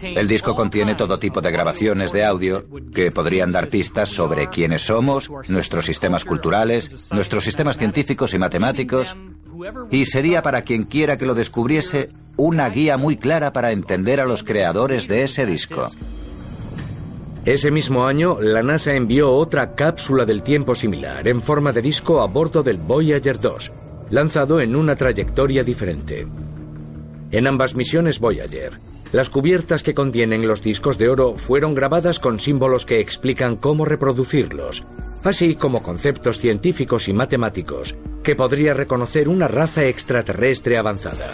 El 0.03 0.29
disco 0.29 0.55
contiene 0.55 0.95
todo 0.95 1.19
tipo 1.19 1.41
de 1.41 1.51
grabaciones 1.51 2.13
de 2.13 2.25
audio 2.25 2.67
que 2.93 3.11
podrían 3.11 3.53
dar 3.53 3.69
pistas 3.69 4.09
sobre 4.09 4.49
quiénes 4.49 4.83
somos, 4.83 5.31
nuestros 5.49 5.87
sistemas 5.87 6.25
culturales, 6.25 7.13
nuestros 7.13 7.45
sistemas 7.45 7.77
científicos 7.77 8.35
y 8.35 8.39
matemáticos, 8.39 9.15
y 9.91 10.05
sería 10.07 10.43
para 10.43 10.63
quien 10.63 10.85
quiera 10.85 11.17
que 11.17 11.27
lo 11.27 11.35
descubriese 11.35 12.11
una 12.37 12.69
guía 12.71 12.97
muy 12.97 13.17
clara 13.17 13.53
para 13.53 13.73
entender 13.73 14.21
a 14.21 14.27
los 14.27 14.43
creadores 14.43 15.07
de 15.07 15.23
ese 15.23 15.47
disco. 15.47 15.89
Ese 17.45 17.71
mismo 17.71 18.07
año, 18.07 18.41
la 18.41 18.63
NASA 18.63 18.93
envió 18.95 19.33
otra 19.33 19.75
cápsula 19.75 20.25
del 20.25 20.43
tiempo 20.43 20.75
similar 20.75 21.27
en 21.27 21.43
forma 21.43 21.73
de 21.73 21.83
disco 21.83 22.21
a 22.21 22.27
bordo 22.27 22.63
del 22.63 22.79
Voyager 22.79 23.41
2, 23.41 23.73
lanzado 24.13 24.61
en 24.61 24.77
una 24.77 24.95
trayectoria 24.95 25.65
diferente. 25.65 26.29
En 27.31 27.49
ambas 27.49 27.75
misiones 27.75 28.21
Voyager, 28.21 28.79
las 29.11 29.31
cubiertas 29.31 29.83
que 29.83 29.95
contienen 29.95 30.47
los 30.47 30.63
discos 30.63 30.99
de 30.99 31.09
oro 31.09 31.37
fueron 31.39 31.75
grabadas 31.75 32.19
con 32.19 32.39
símbolos 32.39 32.85
que 32.85 33.01
explican 33.01 33.57
cómo 33.57 33.87
reproducirlos, 33.87 34.85
así 35.25 35.55
como 35.55 35.83
conceptos 35.83 36.39
científicos 36.39 37.09
y 37.09 37.15
matemáticos 37.15 37.97
que 38.23 38.37
podría 38.37 38.75
reconocer 38.75 39.31
una 39.31 39.49
raza 39.49 39.87
extraterrestre 39.87 40.77
avanzada. 40.77 41.31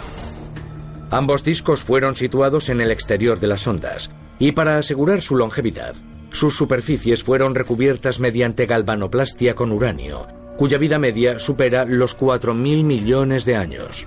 Ambos 1.11 1.43
discos 1.43 1.81
fueron 1.83 2.15
situados 2.15 2.69
en 2.69 2.79
el 2.79 2.91
exterior 2.91 3.41
de 3.41 3.47
las 3.47 3.67
ondas, 3.67 4.09
y 4.39 4.53
para 4.53 4.77
asegurar 4.77 5.21
su 5.21 5.35
longevidad, 5.35 5.95
sus 6.31 6.55
superficies 6.55 7.23
fueron 7.23 7.55
recubiertas 7.55 8.21
mediante 8.21 8.67
galvanoplastia 8.67 9.53
con 9.53 9.73
uranio, 9.73 10.27
cuya 10.59 10.77
vida 10.77 10.99
media 10.99 11.39
supera 11.39 11.85
los 11.85 12.17
4.000 12.17 12.83
millones 12.83 13.45
de 13.45 13.55
años. 13.55 14.05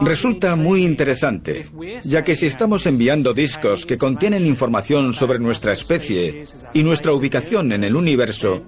Resulta 0.00 0.56
muy 0.56 0.84
interesante, 0.84 1.66
ya 2.02 2.24
que 2.24 2.34
si 2.34 2.46
estamos 2.46 2.86
enviando 2.86 3.34
discos 3.34 3.84
que 3.84 3.98
contienen 3.98 4.46
información 4.46 5.12
sobre 5.12 5.38
nuestra 5.38 5.74
especie 5.74 6.46
y 6.72 6.82
nuestra 6.82 7.12
ubicación 7.12 7.72
en 7.72 7.84
el 7.84 7.94
universo, 7.94 8.62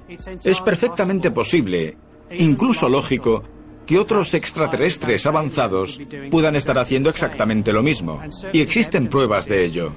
es 0.44 0.60
perfectamente 0.60 1.30
posible, 1.30 1.96
incluso 2.36 2.90
lógico, 2.90 3.42
que 3.86 3.98
otros 3.98 4.34
extraterrestres 4.34 5.24
avanzados 5.24 5.98
puedan 6.30 6.56
estar 6.56 6.76
haciendo 6.76 7.08
exactamente 7.08 7.72
lo 7.72 7.82
mismo. 7.82 8.20
Y 8.52 8.60
existen 8.60 9.08
pruebas 9.08 9.46
de 9.46 9.64
ello. 9.64 9.92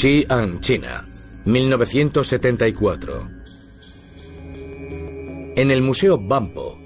Xi'an, 0.00 0.60
China, 0.60 1.04
1974. 1.44 3.28
En 5.56 5.72
el 5.72 5.82
Museo 5.82 6.16
Bampo, 6.16 6.78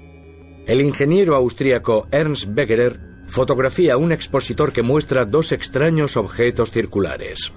el 0.65 0.81
ingeniero 0.81 1.35
austríaco 1.35 2.07
Ernst 2.09 2.47
Begerer 2.47 2.99
fotografía 3.27 3.97
un 3.97 4.11
expositor 4.11 4.73
que 4.73 4.81
muestra 4.81 5.25
dos 5.25 5.51
extraños 5.51 6.17
objetos 6.17 6.71
circulares. 6.71 7.51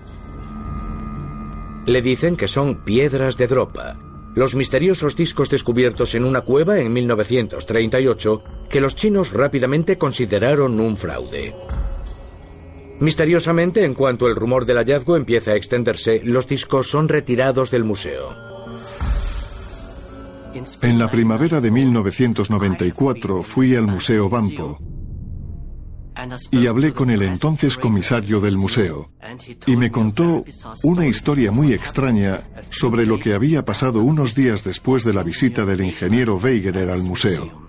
Le 1.86 2.02
dicen 2.02 2.36
que 2.36 2.48
son 2.48 2.84
piedras 2.84 3.38
de 3.38 3.46
dropa, 3.46 3.98
los 4.34 4.54
misteriosos 4.54 5.16
discos 5.16 5.48
descubiertos 5.48 6.14
en 6.14 6.26
una 6.26 6.42
cueva 6.42 6.80
en 6.80 6.92
1938 6.92 8.42
que 8.68 8.82
los 8.82 8.94
chinos 8.94 9.32
rápidamente 9.32 9.96
consideraron 9.96 10.78
un 10.78 10.98
fraude. 10.98 11.54
Misteriosamente, 13.00 13.84
en 13.84 13.94
cuanto 13.94 14.26
el 14.26 14.34
rumor 14.34 14.64
del 14.64 14.78
hallazgo 14.78 15.16
empieza 15.16 15.52
a 15.52 15.56
extenderse, 15.56 16.20
los 16.24 16.46
discos 16.46 16.88
son 16.88 17.08
retirados 17.08 17.70
del 17.70 17.84
museo. 17.84 18.34
En 20.80 20.98
la 20.98 21.10
primavera 21.10 21.60
de 21.60 21.70
1994 21.70 23.42
fui 23.42 23.74
al 23.74 23.86
Museo 23.86 24.30
Bampo 24.30 24.78
y 26.50 26.66
hablé 26.66 26.92
con 26.92 27.10
el 27.10 27.22
entonces 27.22 27.76
comisario 27.76 28.40
del 28.40 28.56
museo 28.56 29.10
y 29.66 29.76
me 29.76 29.90
contó 29.90 30.44
una 30.82 31.06
historia 31.06 31.52
muy 31.52 31.74
extraña 31.74 32.44
sobre 32.70 33.04
lo 33.04 33.18
que 33.18 33.34
había 33.34 33.66
pasado 33.66 34.00
unos 34.00 34.34
días 34.34 34.64
después 34.64 35.04
de 35.04 35.12
la 35.12 35.22
visita 35.22 35.66
del 35.66 35.82
ingeniero 35.82 36.36
Weigerer 36.36 36.88
al 36.88 37.02
museo. 37.02 37.65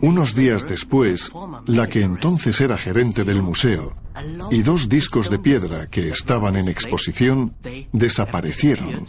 Unos 0.00 0.34
días 0.34 0.68
después, 0.68 1.32
la 1.66 1.88
que 1.88 2.02
entonces 2.02 2.60
era 2.60 2.78
gerente 2.78 3.24
del 3.24 3.42
museo 3.42 3.96
y 4.50 4.62
dos 4.62 4.88
discos 4.88 5.30
de 5.30 5.38
piedra 5.38 5.88
que 5.88 6.10
estaban 6.10 6.56
en 6.56 6.68
exposición 6.68 7.54
desaparecieron 7.92 9.06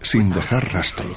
sin 0.00 0.30
dejar 0.30 0.72
rastro. 0.72 1.10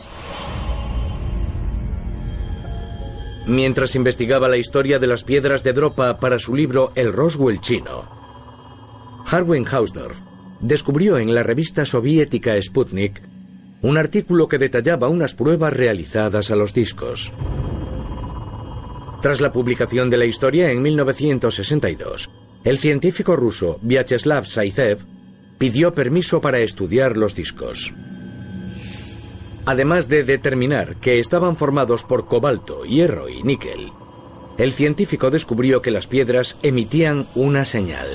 Mientras 3.48 3.96
investigaba 3.96 4.48
la 4.48 4.58
historia 4.58 5.00
de 5.00 5.08
las 5.08 5.24
piedras 5.24 5.64
de 5.64 5.74
Dropa 5.74 6.20
para 6.20 6.40
su 6.40 6.56
libro 6.56 6.92
El 6.96 7.14
Roswell 7.14 7.60
chino, 7.60 8.10
Harwin 9.28 9.66
Hausdorff 9.66 10.20
descubrió 10.60 11.18
en 11.18 11.34
la 11.34 11.44
revista 11.44 11.86
soviética 11.86 12.60
Sputnik 12.62 13.22
un 13.82 13.98
artículo 13.98 14.48
que 14.48 14.60
detallaba 14.60 15.10
unas 15.10 15.34
pruebas 15.34 15.74
realizadas 15.74 16.52
a 16.52 16.56
los 16.56 16.74
discos. 16.74 17.32
Tras 19.22 19.40
la 19.40 19.52
publicación 19.52 20.10
de 20.10 20.18
la 20.18 20.26
historia 20.26 20.72
en 20.72 20.82
1962, 20.82 22.32
el 22.64 22.78
científico 22.80 23.36
ruso 23.36 23.78
Vyacheslav 23.84 24.48
Saizev 24.48 25.06
pidió 25.60 25.94
permiso 25.94 26.42
para 26.42 26.58
estudiar 26.58 27.18
los 27.18 27.36
discos. 27.36 27.94
Además 29.66 30.08
de 30.08 30.24
determinar 30.24 30.96
que 30.96 31.20
estaban 31.20 31.56
formados 31.56 32.04
por 32.04 32.26
cobalto, 32.26 32.84
hierro 32.84 33.30
y 33.30 33.44
níquel, 33.44 33.92
el 34.58 34.72
científico 34.72 35.30
descubrió 35.30 35.84
que 35.84 35.92
las 35.92 36.08
piedras 36.08 36.58
emitían 36.64 37.28
una 37.36 37.64
señal. 37.64 38.08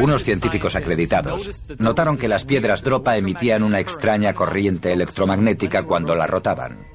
Unos 0.00 0.24
científicos 0.24 0.74
acreditados 0.74 1.62
notaron 1.78 2.18
que 2.18 2.26
las 2.26 2.44
piedras 2.44 2.82
dropa 2.82 3.16
emitían 3.16 3.62
una 3.62 3.78
extraña 3.78 4.34
corriente 4.34 4.92
electromagnética 4.92 5.84
cuando 5.84 6.16
la 6.16 6.26
rotaban. 6.26 6.92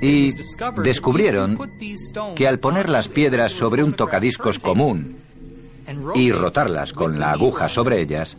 Y 0.00 0.34
descubrieron 0.82 1.58
que 2.34 2.48
al 2.48 2.58
poner 2.58 2.88
las 2.88 3.08
piedras 3.08 3.52
sobre 3.52 3.84
un 3.84 3.94
tocadiscos 3.94 4.58
común 4.58 5.16
y 6.14 6.32
rotarlas 6.32 6.92
con 6.92 7.18
la 7.18 7.32
aguja 7.32 7.68
sobre 7.68 8.00
ellas, 8.00 8.36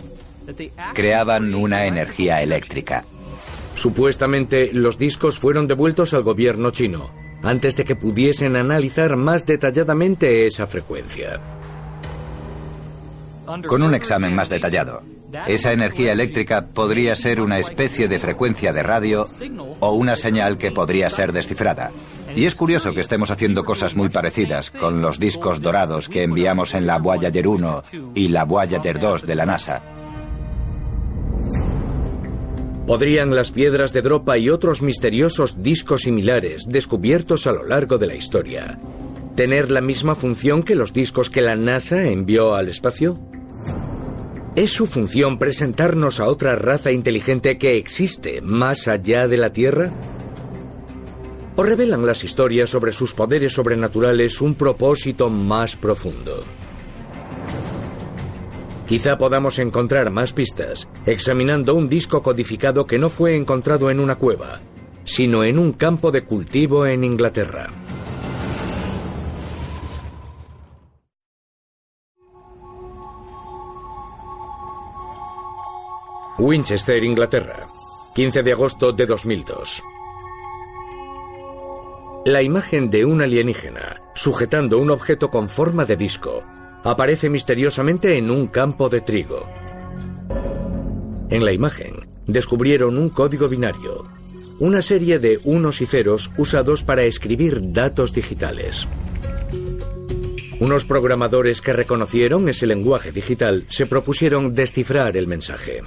creaban 0.94 1.54
una 1.54 1.86
energía 1.86 2.42
eléctrica. 2.42 3.06
Supuestamente 3.76 4.72
los 4.74 4.98
discos 4.98 5.40
fueron 5.40 5.68
devueltos 5.68 6.14
al 6.14 6.24
gobierno 6.24 6.72
chino, 6.72 7.12
antes 7.42 7.76
de 7.76 7.86
que 7.86 7.96
pudiesen 7.96 8.56
analizar 8.56 9.16
más 9.18 9.46
detalladamente 9.46 10.46
esa 10.46 10.68
frecuencia. 10.68 11.40
Con 13.68 13.82
un 13.82 13.94
examen 13.94 14.34
más 14.34 14.50
detallado, 14.50 15.02
esa 15.48 15.72
energía 15.72 16.12
eléctrica 16.12 16.68
podría 16.68 17.16
ser 17.16 17.42
una 17.42 17.60
especie 17.60 18.08
de 18.08 18.20
frecuencia 18.20 18.72
de 18.72 18.84
radio 18.84 19.28
o 19.80 19.92
una 19.92 20.16
señal 20.16 20.58
que 20.58 20.72
podría 20.72 21.10
ser 21.10 21.34
descifrada. 21.34 21.92
Y 22.36 22.46
es 22.46 22.56
curioso 22.56 22.94
que 22.94 23.02
estemos 23.02 23.32
haciendo 23.32 23.64
cosas 23.64 23.96
muy 23.96 24.10
parecidas 24.10 24.72
con 24.72 25.02
los 25.02 25.20
discos 25.20 25.62
dorados 25.62 26.10
que 26.10 26.24
enviamos 26.24 26.74
en 26.74 26.88
la 26.88 26.98
Voyager 26.98 27.48
1 27.48 27.84
y 28.16 28.28
la 28.30 28.46
Voyager 28.46 29.00
2 29.00 29.26
de 29.26 29.36
la 29.36 29.46
NASA. 29.46 29.82
¿Podrían 32.88 33.34
las 33.34 33.52
piedras 33.52 33.94
de 33.94 34.02
Dropa 34.02 34.38
y 34.38 34.50
otros 34.50 34.82
misteriosos 34.82 35.62
discos 35.64 36.02
similares 36.02 36.66
descubiertos 36.68 37.48
a 37.48 37.54
lo 37.54 37.64
largo 37.64 37.98
de 37.98 38.08
la 38.08 38.16
historia 38.16 38.78
tener 39.36 39.72
la 39.72 39.82
misma 39.82 40.16
función 40.16 40.64
que 40.64 40.76
los 40.76 40.94
discos 40.94 41.30
que 41.30 41.42
la 41.42 41.56
NASA 41.56 42.04
envió 42.04 42.54
al 42.54 42.70
espacio? 42.70 43.20
¿Es 44.56 44.72
su 44.72 44.86
función 44.86 45.40
presentarnos 45.40 46.20
a 46.20 46.28
otra 46.28 46.56
raza 46.56 46.92
inteligente 46.92 47.58
que 47.58 47.76
existe 47.78 48.40
más 48.40 48.88
allá 48.88 49.28
de 49.28 49.38
la 49.38 49.52
Tierra? 49.52 49.92
¿O 51.56 51.64
revelan 51.64 52.06
las 52.06 52.24
historias 52.24 52.70
sobre 52.70 52.92
sus 52.92 53.16
poderes 53.16 53.54
sobrenaturales 53.54 54.42
un 54.42 54.54
propósito 54.54 55.32
más 55.32 55.76
profundo? 55.76 56.44
Quizá 58.88 59.18
podamos 59.18 59.58
encontrar 59.58 60.12
más 60.12 60.34
pistas 60.34 60.88
examinando 61.08 61.74
un 61.74 61.90
disco 61.90 62.22
codificado 62.22 62.86
que 62.86 63.00
no 63.00 63.10
fue 63.10 63.36
encontrado 63.36 63.90
en 63.90 64.00
una 64.00 64.18
cueva, 64.18 64.62
sino 65.04 65.44
en 65.44 65.58
un 65.58 65.72
campo 65.72 66.12
de 66.12 66.26
cultivo 66.26 66.86
en 66.86 67.04
Inglaterra. 67.04 67.72
Winchester, 76.46 77.02
Inglaterra, 77.06 77.68
15 78.16 78.44
de 78.44 78.52
agosto 78.52 78.92
de 78.92 79.06
2002. 79.06 79.82
La 82.26 82.44
imagen 82.44 82.90
de 82.90 83.06
un 83.06 83.22
alienígena 83.22 84.02
sujetando 84.14 84.78
un 84.78 84.92
objeto 84.92 85.30
con 85.30 85.48
forma 85.48 85.86
de 85.86 85.96
disco 85.96 86.44
aparece 86.84 87.30
misteriosamente 87.30 88.18
en 88.18 88.30
un 88.30 88.48
campo 88.48 88.90
de 88.90 89.00
trigo. 89.00 89.48
En 91.30 91.46
la 91.46 91.54
imagen 91.54 92.10
descubrieron 92.28 92.98
un 92.98 93.08
código 93.08 93.48
binario, 93.48 94.06
una 94.60 94.82
serie 94.82 95.20
de 95.20 95.40
unos 95.46 95.80
y 95.80 95.86
ceros 95.86 96.30
usados 96.36 96.84
para 96.84 97.04
escribir 97.04 97.72
datos 97.72 98.14
digitales. 98.14 98.86
Unos 100.60 100.84
programadores 100.84 101.62
que 101.62 101.72
reconocieron 101.72 102.50
ese 102.50 102.68
lenguaje 102.68 103.14
digital 103.14 103.64
se 103.70 103.86
propusieron 103.86 104.54
descifrar 104.54 105.16
el 105.16 105.28
mensaje. 105.28 105.82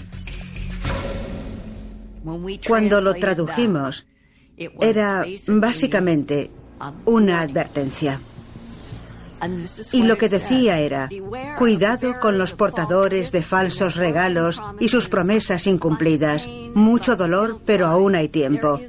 Cuando 2.66 3.00
lo 3.00 3.14
tradujimos, 3.14 4.06
era 4.56 5.24
básicamente 5.46 6.50
una 7.04 7.40
advertencia. 7.40 8.20
Y 9.92 10.02
lo 10.02 10.16
que 10.16 10.28
decía 10.28 10.78
era, 10.78 11.08
cuidado 11.58 12.18
con 12.20 12.38
los 12.38 12.54
portadores 12.54 13.32
de 13.32 13.42
falsos 13.42 13.96
regalos 13.96 14.62
y 14.80 14.88
sus 14.88 15.08
promesas 15.08 15.66
incumplidas. 15.66 16.48
Mucho 16.74 17.16
dolor, 17.16 17.60
pero 17.64 17.86
aún 17.86 18.14
hay 18.14 18.28
tiempo. 18.28 18.80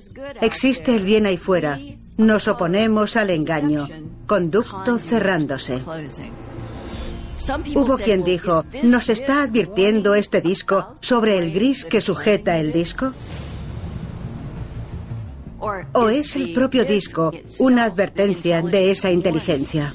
Existe 0.41 0.95
el 0.95 1.03
bien 1.03 1.25
ahí 1.25 1.37
fuera. 1.37 1.77
Nos 2.17 2.47
oponemos 2.47 3.17
al 3.17 3.29
engaño. 3.29 3.87
Conducto 4.25 4.97
cerrándose. 4.97 5.81
Hubo 7.75 7.97
quien 7.97 8.23
dijo, 8.23 8.65
¿nos 8.83 9.09
está 9.09 9.43
advirtiendo 9.43 10.15
este 10.15 10.41
disco 10.41 10.95
sobre 11.01 11.37
el 11.37 11.53
gris 11.53 11.85
que 11.85 12.01
sujeta 12.01 12.57
el 12.57 12.71
disco? 12.73 13.13
¿O 15.59 16.09
es 16.09 16.35
el 16.35 16.53
propio 16.53 16.85
disco 16.85 17.31
una 17.59 17.85
advertencia 17.85 18.61
de 18.61 18.91
esa 18.91 19.11
inteligencia? 19.11 19.93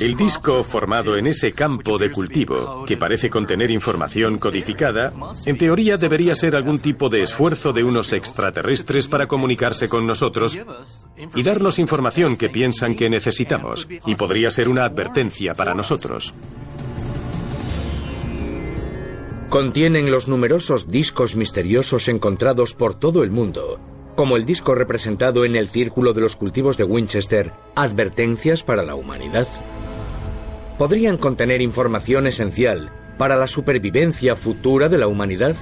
El 0.00 0.16
disco 0.16 0.62
formado 0.62 1.16
en 1.16 1.26
ese 1.26 1.52
campo 1.52 1.96
de 1.96 2.10
cultivo, 2.10 2.84
que 2.86 2.98
parece 2.98 3.30
contener 3.30 3.70
información 3.70 4.38
codificada, 4.38 5.12
en 5.46 5.56
teoría 5.56 5.96
debería 5.96 6.34
ser 6.34 6.56
algún 6.56 6.78
tipo 6.78 7.08
de 7.08 7.22
esfuerzo 7.22 7.72
de 7.72 7.82
unos 7.82 8.12
extraterrestres 8.12 9.08
para 9.08 9.26
comunicarse 9.26 9.88
con 9.88 10.06
nosotros 10.06 10.58
y 11.34 11.42
darnos 11.42 11.78
información 11.78 12.36
que 12.36 12.50
piensan 12.50 12.94
que 12.94 13.08
necesitamos, 13.08 13.88
y 14.06 14.14
podría 14.14 14.50
ser 14.50 14.68
una 14.68 14.84
advertencia 14.84 15.54
para 15.54 15.74
nosotros. 15.74 16.34
Contienen 19.48 20.10
los 20.10 20.28
numerosos 20.28 20.90
discos 20.90 21.36
misteriosos 21.36 22.08
encontrados 22.08 22.74
por 22.74 22.94
todo 22.94 23.22
el 23.22 23.30
mundo 23.30 23.80
como 24.14 24.36
el 24.36 24.44
disco 24.44 24.74
representado 24.74 25.44
en 25.44 25.56
el 25.56 25.68
Círculo 25.68 26.12
de 26.12 26.20
los 26.20 26.36
Cultivos 26.36 26.76
de 26.76 26.84
Winchester, 26.84 27.52
Advertencias 27.74 28.62
para 28.62 28.82
la 28.82 28.94
Humanidad. 28.94 29.48
Podrían 30.78 31.16
contener 31.16 31.60
información 31.60 32.26
esencial 32.26 32.90
para 33.18 33.36
la 33.36 33.46
supervivencia 33.46 34.36
futura 34.36 34.88
de 34.88 34.98
la 34.98 35.06
humanidad. 35.06 35.56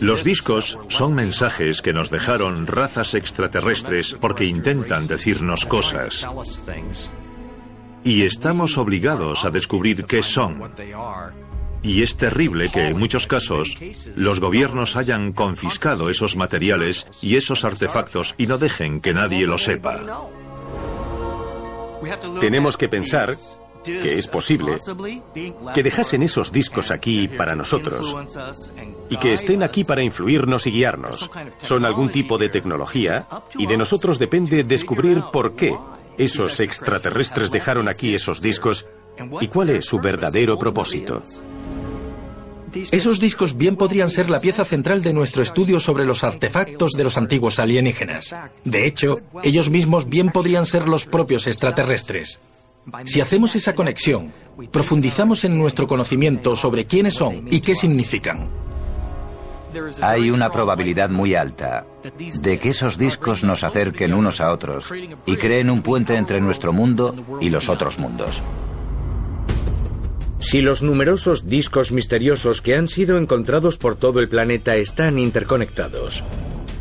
Los 0.00 0.22
discos 0.22 0.78
son 0.88 1.14
mensajes 1.14 1.82
que 1.82 1.92
nos 1.92 2.10
dejaron 2.10 2.66
razas 2.66 3.14
extraterrestres 3.14 4.16
porque 4.20 4.44
intentan 4.44 5.06
decirnos 5.06 5.66
cosas. 5.66 6.26
Y 8.04 8.24
estamos 8.24 8.78
obligados 8.78 9.44
a 9.44 9.50
descubrir 9.50 10.04
qué 10.04 10.22
son 10.22 10.60
y 11.82 12.02
es 12.02 12.16
terrible 12.16 12.70
que 12.70 12.88
en 12.88 12.98
muchos 12.98 13.26
casos 13.26 13.76
los 14.14 14.40
gobiernos 14.40 14.96
hayan 14.96 15.32
confiscado 15.32 16.08
esos 16.08 16.36
materiales 16.36 17.06
y 17.20 17.36
esos 17.36 17.64
artefactos 17.64 18.34
y 18.38 18.46
no 18.46 18.58
dejen 18.58 19.00
que 19.00 19.12
nadie 19.12 19.46
lo 19.46 19.58
sepa. 19.58 20.00
Tenemos 22.40 22.76
que 22.76 22.88
pensar 22.88 23.36
que 23.84 24.14
es 24.14 24.28
posible 24.28 24.76
que 25.74 25.82
dejasen 25.82 26.22
esos 26.22 26.52
discos 26.52 26.90
aquí 26.90 27.26
para 27.28 27.54
nosotros 27.54 28.14
y 29.08 29.16
que 29.16 29.32
estén 29.32 29.62
aquí 29.62 29.84
para 29.84 30.02
influirnos 30.02 30.66
y 30.66 30.70
guiarnos. 30.70 31.30
Son 31.62 31.84
algún 31.84 32.10
tipo 32.10 32.38
de 32.38 32.48
tecnología 32.48 33.26
y 33.58 33.66
de 33.66 33.76
nosotros 33.76 34.18
depende 34.18 34.64
descubrir 34.64 35.22
por 35.32 35.54
qué 35.54 35.76
esos 36.16 36.60
extraterrestres 36.60 37.50
dejaron 37.50 37.88
aquí 37.88 38.14
esos 38.14 38.40
discos 38.40 38.86
y 39.40 39.48
cuál 39.48 39.70
es 39.70 39.86
su 39.86 39.98
verdadero 39.98 40.58
propósito. 40.58 41.22
Esos 42.90 43.20
discos 43.20 43.56
bien 43.56 43.76
podrían 43.76 44.10
ser 44.10 44.30
la 44.30 44.40
pieza 44.40 44.64
central 44.64 45.02
de 45.02 45.12
nuestro 45.12 45.42
estudio 45.42 45.80
sobre 45.80 46.04
los 46.06 46.24
artefactos 46.24 46.92
de 46.92 47.04
los 47.04 47.16
antiguos 47.16 47.58
alienígenas. 47.58 48.34
De 48.64 48.86
hecho, 48.86 49.20
ellos 49.42 49.70
mismos 49.70 50.08
bien 50.08 50.30
podrían 50.30 50.66
ser 50.66 50.88
los 50.88 51.06
propios 51.06 51.46
extraterrestres. 51.46 52.40
Si 53.04 53.20
hacemos 53.20 53.54
esa 53.54 53.74
conexión, 53.74 54.32
profundizamos 54.70 55.44
en 55.44 55.56
nuestro 55.56 55.86
conocimiento 55.86 56.56
sobre 56.56 56.86
quiénes 56.86 57.14
son 57.14 57.46
y 57.50 57.60
qué 57.60 57.74
significan. 57.74 58.48
Hay 60.02 60.30
una 60.30 60.50
probabilidad 60.50 61.08
muy 61.08 61.34
alta 61.34 61.86
de 62.18 62.58
que 62.58 62.70
esos 62.70 62.98
discos 62.98 63.42
nos 63.42 63.64
acerquen 63.64 64.12
unos 64.12 64.40
a 64.40 64.52
otros 64.52 64.92
y 65.24 65.36
creen 65.36 65.70
un 65.70 65.82
puente 65.82 66.16
entre 66.16 66.40
nuestro 66.40 66.72
mundo 66.72 67.14
y 67.40 67.48
los 67.48 67.68
otros 67.68 67.98
mundos. 67.98 68.42
Si 70.42 70.60
los 70.60 70.82
numerosos 70.82 71.48
discos 71.48 71.92
misteriosos 71.92 72.60
que 72.60 72.74
han 72.74 72.88
sido 72.88 73.16
encontrados 73.16 73.78
por 73.78 73.94
todo 73.94 74.18
el 74.18 74.28
planeta 74.28 74.74
están 74.74 75.20
interconectados, 75.20 76.24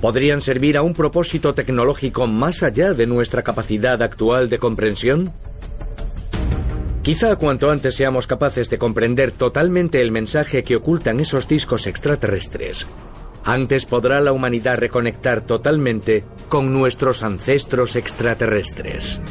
¿podrían 0.01 0.41
servir 0.41 0.77
a 0.77 0.81
un 0.81 0.95
propósito 0.95 1.53
tecnológico 1.53 2.25
más 2.25 2.63
allá 2.63 2.93
de 2.93 3.05
nuestra 3.05 3.43
capacidad 3.43 4.01
actual 4.01 4.49
de 4.49 4.57
comprensión? 4.57 5.31
Quizá 7.03 7.35
cuanto 7.35 7.69
antes 7.69 7.93
seamos 7.95 8.25
capaces 8.25 8.67
de 8.71 8.79
comprender 8.79 9.31
totalmente 9.31 10.01
el 10.01 10.11
mensaje 10.11 10.63
que 10.63 10.77
ocultan 10.77 11.19
esos 11.19 11.47
discos 11.47 11.85
extraterrestres, 11.85 12.87
antes 13.43 13.85
podrá 13.85 14.21
la 14.21 14.31
humanidad 14.31 14.77
reconectar 14.77 15.41
totalmente 15.41 16.23
con 16.49 16.73
nuestros 16.73 17.21
ancestros 17.21 17.95
extraterrestres. 17.95 19.21